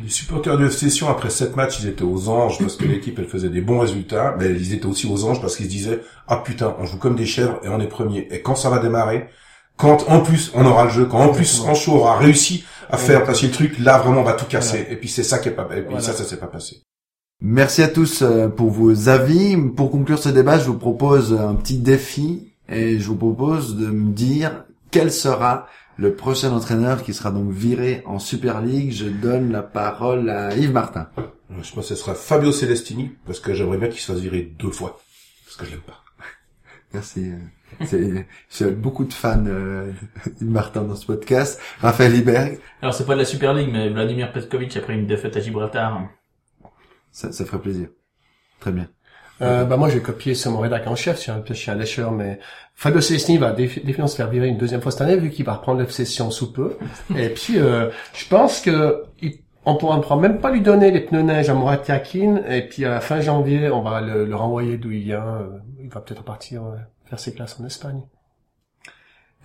Les 0.02 0.08
supporters 0.08 0.56
de 0.58 0.68
Session, 0.68 1.08
après 1.10 1.28
sept 1.30 1.54
matchs, 1.56 1.80
ils 1.80 1.88
étaient 1.88 2.02
aux 2.04 2.28
anges 2.28 2.58
parce 2.58 2.76
que 2.76 2.84
l'équipe, 2.92 3.18
elle 3.18 3.28
faisait 3.28 3.50
des 3.50 3.60
bons 3.60 3.78
résultats. 3.78 4.34
Mais 4.38 4.46
ils 4.50 4.72
étaient 4.72 4.86
aussi 4.86 5.06
aux 5.06 5.24
anges 5.26 5.40
parce 5.40 5.56
qu'ils 5.56 5.66
se 5.66 5.70
disaient, 5.70 6.00
ah 6.26 6.38
putain, 6.38 6.74
on 6.80 6.86
joue 6.86 6.98
comme 6.98 7.16
des 7.16 7.26
chèvres 7.26 7.60
et 7.62 7.68
on 7.68 7.78
est 7.80 7.86
premier. 7.86 8.26
Et 8.30 8.40
quand 8.42 8.54
ça 8.56 8.70
va 8.70 8.78
démarrer, 8.78 9.28
quand 9.76 10.08
en 10.08 10.20
plus 10.20 10.50
on 10.54 10.64
aura 10.66 10.84
le 10.84 10.90
jeu, 10.90 11.04
quand 11.06 11.18
en 11.20 11.28
plus. 11.32 11.44
Sancho 11.44 11.92
aura 11.92 12.16
réussi 12.18 12.64
à 12.90 12.96
faire 12.96 13.24
passer 13.24 13.46
le 13.46 13.52
truc, 13.52 13.78
là 13.78 13.98
vraiment 13.98 14.20
on 14.20 14.24
va 14.24 14.32
tout 14.34 14.46
casser. 14.46 14.78
Voilà. 14.78 14.92
Et 14.92 14.96
puis 14.96 15.08
c'est 15.08 15.22
ça 15.22 15.38
qui 15.38 15.48
est 15.50 15.52
pas, 15.52 15.64
et 15.72 15.80
puis 15.80 15.84
Voilà. 15.90 16.00
ça, 16.00 16.12
ça 16.12 16.24
s'est 16.24 16.38
pas 16.38 16.46
passé. 16.46 16.82
Merci 17.46 17.82
à 17.82 17.88
tous 17.88 18.22
euh, 18.22 18.48
pour 18.48 18.70
vos 18.70 19.10
avis. 19.10 19.54
Pour 19.76 19.90
conclure 19.90 20.18
ce 20.18 20.30
débat, 20.30 20.58
je 20.58 20.64
vous 20.64 20.78
propose 20.78 21.34
un 21.34 21.54
petit 21.54 21.76
défi 21.76 22.54
et 22.70 22.98
je 22.98 23.06
vous 23.06 23.16
propose 23.16 23.76
de 23.76 23.86
me 23.88 24.12
dire 24.12 24.64
quel 24.90 25.12
sera 25.12 25.66
le 25.98 26.14
prochain 26.14 26.52
entraîneur 26.52 27.02
qui 27.02 27.12
sera 27.12 27.30
donc 27.30 27.50
viré 27.52 28.02
en 28.06 28.18
Super 28.18 28.62
League. 28.62 28.92
Je 28.92 29.04
donne 29.04 29.52
la 29.52 29.62
parole 29.62 30.30
à 30.30 30.56
Yves 30.56 30.72
Martin. 30.72 31.08
Je 31.60 31.74
pense 31.74 31.88
que 31.88 31.94
ce 31.94 31.96
sera 31.96 32.14
Fabio 32.14 32.50
Celestini 32.50 33.10
parce 33.26 33.40
que 33.40 33.52
j'aimerais 33.52 33.76
bien 33.76 33.88
qu'il 33.88 34.00
se 34.00 34.10
fasse 34.10 34.22
virer 34.22 34.50
deux 34.58 34.70
fois. 34.70 34.98
Parce 35.44 35.56
que 35.58 35.66
je 35.66 35.72
l'aime 35.72 35.80
pas. 35.80 36.02
Merci. 36.94 37.30
euh, 37.30 37.84
C'est, 37.84 38.26
j'ai 38.50 38.70
beaucoup 38.70 39.04
de 39.04 39.12
fans 39.12 39.44
euh, 39.46 39.92
Yves 40.40 40.50
Martin 40.50 40.80
dans 40.84 40.96
ce 40.96 41.04
podcast. 41.04 41.60
Raphaël 41.82 42.14
Iberg, 42.16 42.58
Alors 42.80 42.94
c'est 42.94 43.04
pas 43.04 43.12
de 43.12 43.18
la 43.18 43.26
Super 43.26 43.52
League, 43.52 43.68
mais 43.70 43.90
Vladimir 43.90 44.32
Petkovic 44.32 44.74
après 44.78 44.94
une 44.94 45.06
défaite 45.06 45.36
à 45.36 45.40
Gibraltar. 45.40 46.08
Ça, 47.14 47.32
ça 47.32 47.44
ferait 47.44 47.60
plaisir. 47.60 47.88
Très 48.60 48.72
bien. 48.72 48.88
Euh, 49.42 49.64
bah 49.64 49.76
moi, 49.76 49.88
je 49.88 49.94
vais 49.94 50.00
copier 50.00 50.34
sur 50.34 50.50
mon 50.52 50.60
rédacteur 50.60 50.92
en 50.92 50.96
chef, 50.96 51.16
je 51.16 51.22
suis 51.22 51.30
un, 51.32 51.42
je 51.46 51.54
suis 51.54 51.70
un 51.70 51.74
lécheur, 51.74 52.12
mais 52.12 52.38
Fabio 52.76 53.00
Celestini 53.00 53.36
va 53.38 53.50
défi- 53.52 53.80
définitivement 53.80 54.06
se 54.06 54.14
faire 54.16 54.28
virer 54.30 54.46
une 54.48 54.58
deuxième 54.58 54.80
fois 54.80 54.92
cette 54.92 55.00
année, 55.00 55.16
vu 55.16 55.30
qu'il 55.30 55.44
va 55.44 55.54
reprendre 55.54 55.80
l'obsession 55.80 56.30
sous 56.30 56.52
peu. 56.52 56.76
Et 57.16 57.30
puis, 57.30 57.58
euh, 57.58 57.90
je 58.14 58.28
pense 58.28 58.60
que 58.60 59.02
il- 59.22 59.40
on 59.66 59.76
pourra, 59.76 59.96
on 59.96 60.00
pourra 60.02 60.16
même 60.16 60.38
pas 60.40 60.52
lui 60.52 60.60
donner 60.60 60.90
les 60.90 61.00
pneus 61.00 61.22
neige 61.22 61.48
à 61.50 61.54
Murat 61.54 61.80
Yakin, 61.88 62.42
et 62.48 62.68
puis 62.68 62.84
à 62.84 62.90
la 62.90 63.00
fin 63.00 63.20
janvier, 63.20 63.70
on 63.70 63.82
va 63.82 64.00
le, 64.02 64.24
le 64.26 64.36
renvoyer 64.36 64.76
d'où 64.76 64.90
il 64.90 65.02
vient. 65.04 65.24
euh, 65.26 65.58
il 65.82 65.88
va 65.88 66.00
peut-être 66.00 66.22
partir 66.22 66.62
euh, 66.64 66.76
faire 67.06 67.18
ses 67.18 67.32
classes 67.34 67.58
en 67.60 67.64
Espagne. 67.64 68.02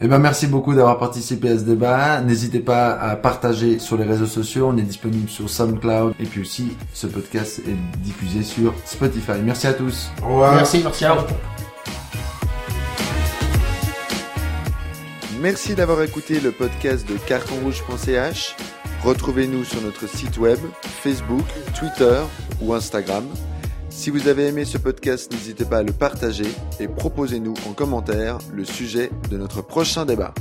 Eh 0.01 0.07
ben, 0.07 0.17
merci 0.17 0.47
beaucoup 0.47 0.73
d'avoir 0.73 0.97
participé 0.97 1.49
à 1.49 1.57
ce 1.57 1.63
débat. 1.63 2.21
N'hésitez 2.21 2.59
pas 2.59 2.93
à 2.93 3.17
partager 3.17 3.79
sur 3.79 3.97
les 3.97 4.05
réseaux 4.05 4.27
sociaux. 4.27 4.69
On 4.73 4.77
est 4.77 4.83
disponible 4.83 5.29
sur 5.29 5.49
SoundCloud. 5.49 6.13
Et 6.21 6.23
puis 6.23 6.39
aussi, 6.39 6.77
ce 6.93 7.05
podcast 7.05 7.59
est 7.67 7.99
diffusé 8.01 8.43
sur 8.43 8.73
Spotify. 8.85 9.41
Merci 9.43 9.67
à 9.67 9.73
tous. 9.73 10.09
Au 10.23 10.29
revoir. 10.29 10.55
Merci, 10.55 10.81
merci. 10.83 10.99
Ciao. 11.01 11.17
Merci 15.41 15.75
d'avoir 15.75 16.01
écouté 16.01 16.39
le 16.39 16.51
podcast 16.51 17.05
de 17.07 17.17
cartonrouge.ch. 17.17 18.55
Retrouvez-nous 19.03 19.65
sur 19.65 19.81
notre 19.81 20.07
site 20.07 20.37
web, 20.37 20.59
Facebook, 21.01 21.45
Twitter 21.77 22.21
ou 22.61 22.73
Instagram. 22.73 23.25
Si 23.99 24.11
vous 24.11 24.29
avez 24.29 24.47
aimé 24.47 24.63
ce 24.63 24.77
podcast, 24.77 25.29
n'hésitez 25.29 25.65
pas 25.65 25.79
à 25.79 25.83
le 25.83 25.91
partager 25.91 26.47
et 26.79 26.87
proposez-nous 26.87 27.53
en 27.67 27.73
commentaire 27.73 28.37
le 28.53 28.63
sujet 28.63 29.09
de 29.29 29.35
notre 29.35 29.61
prochain 29.61 30.05
débat. 30.05 30.33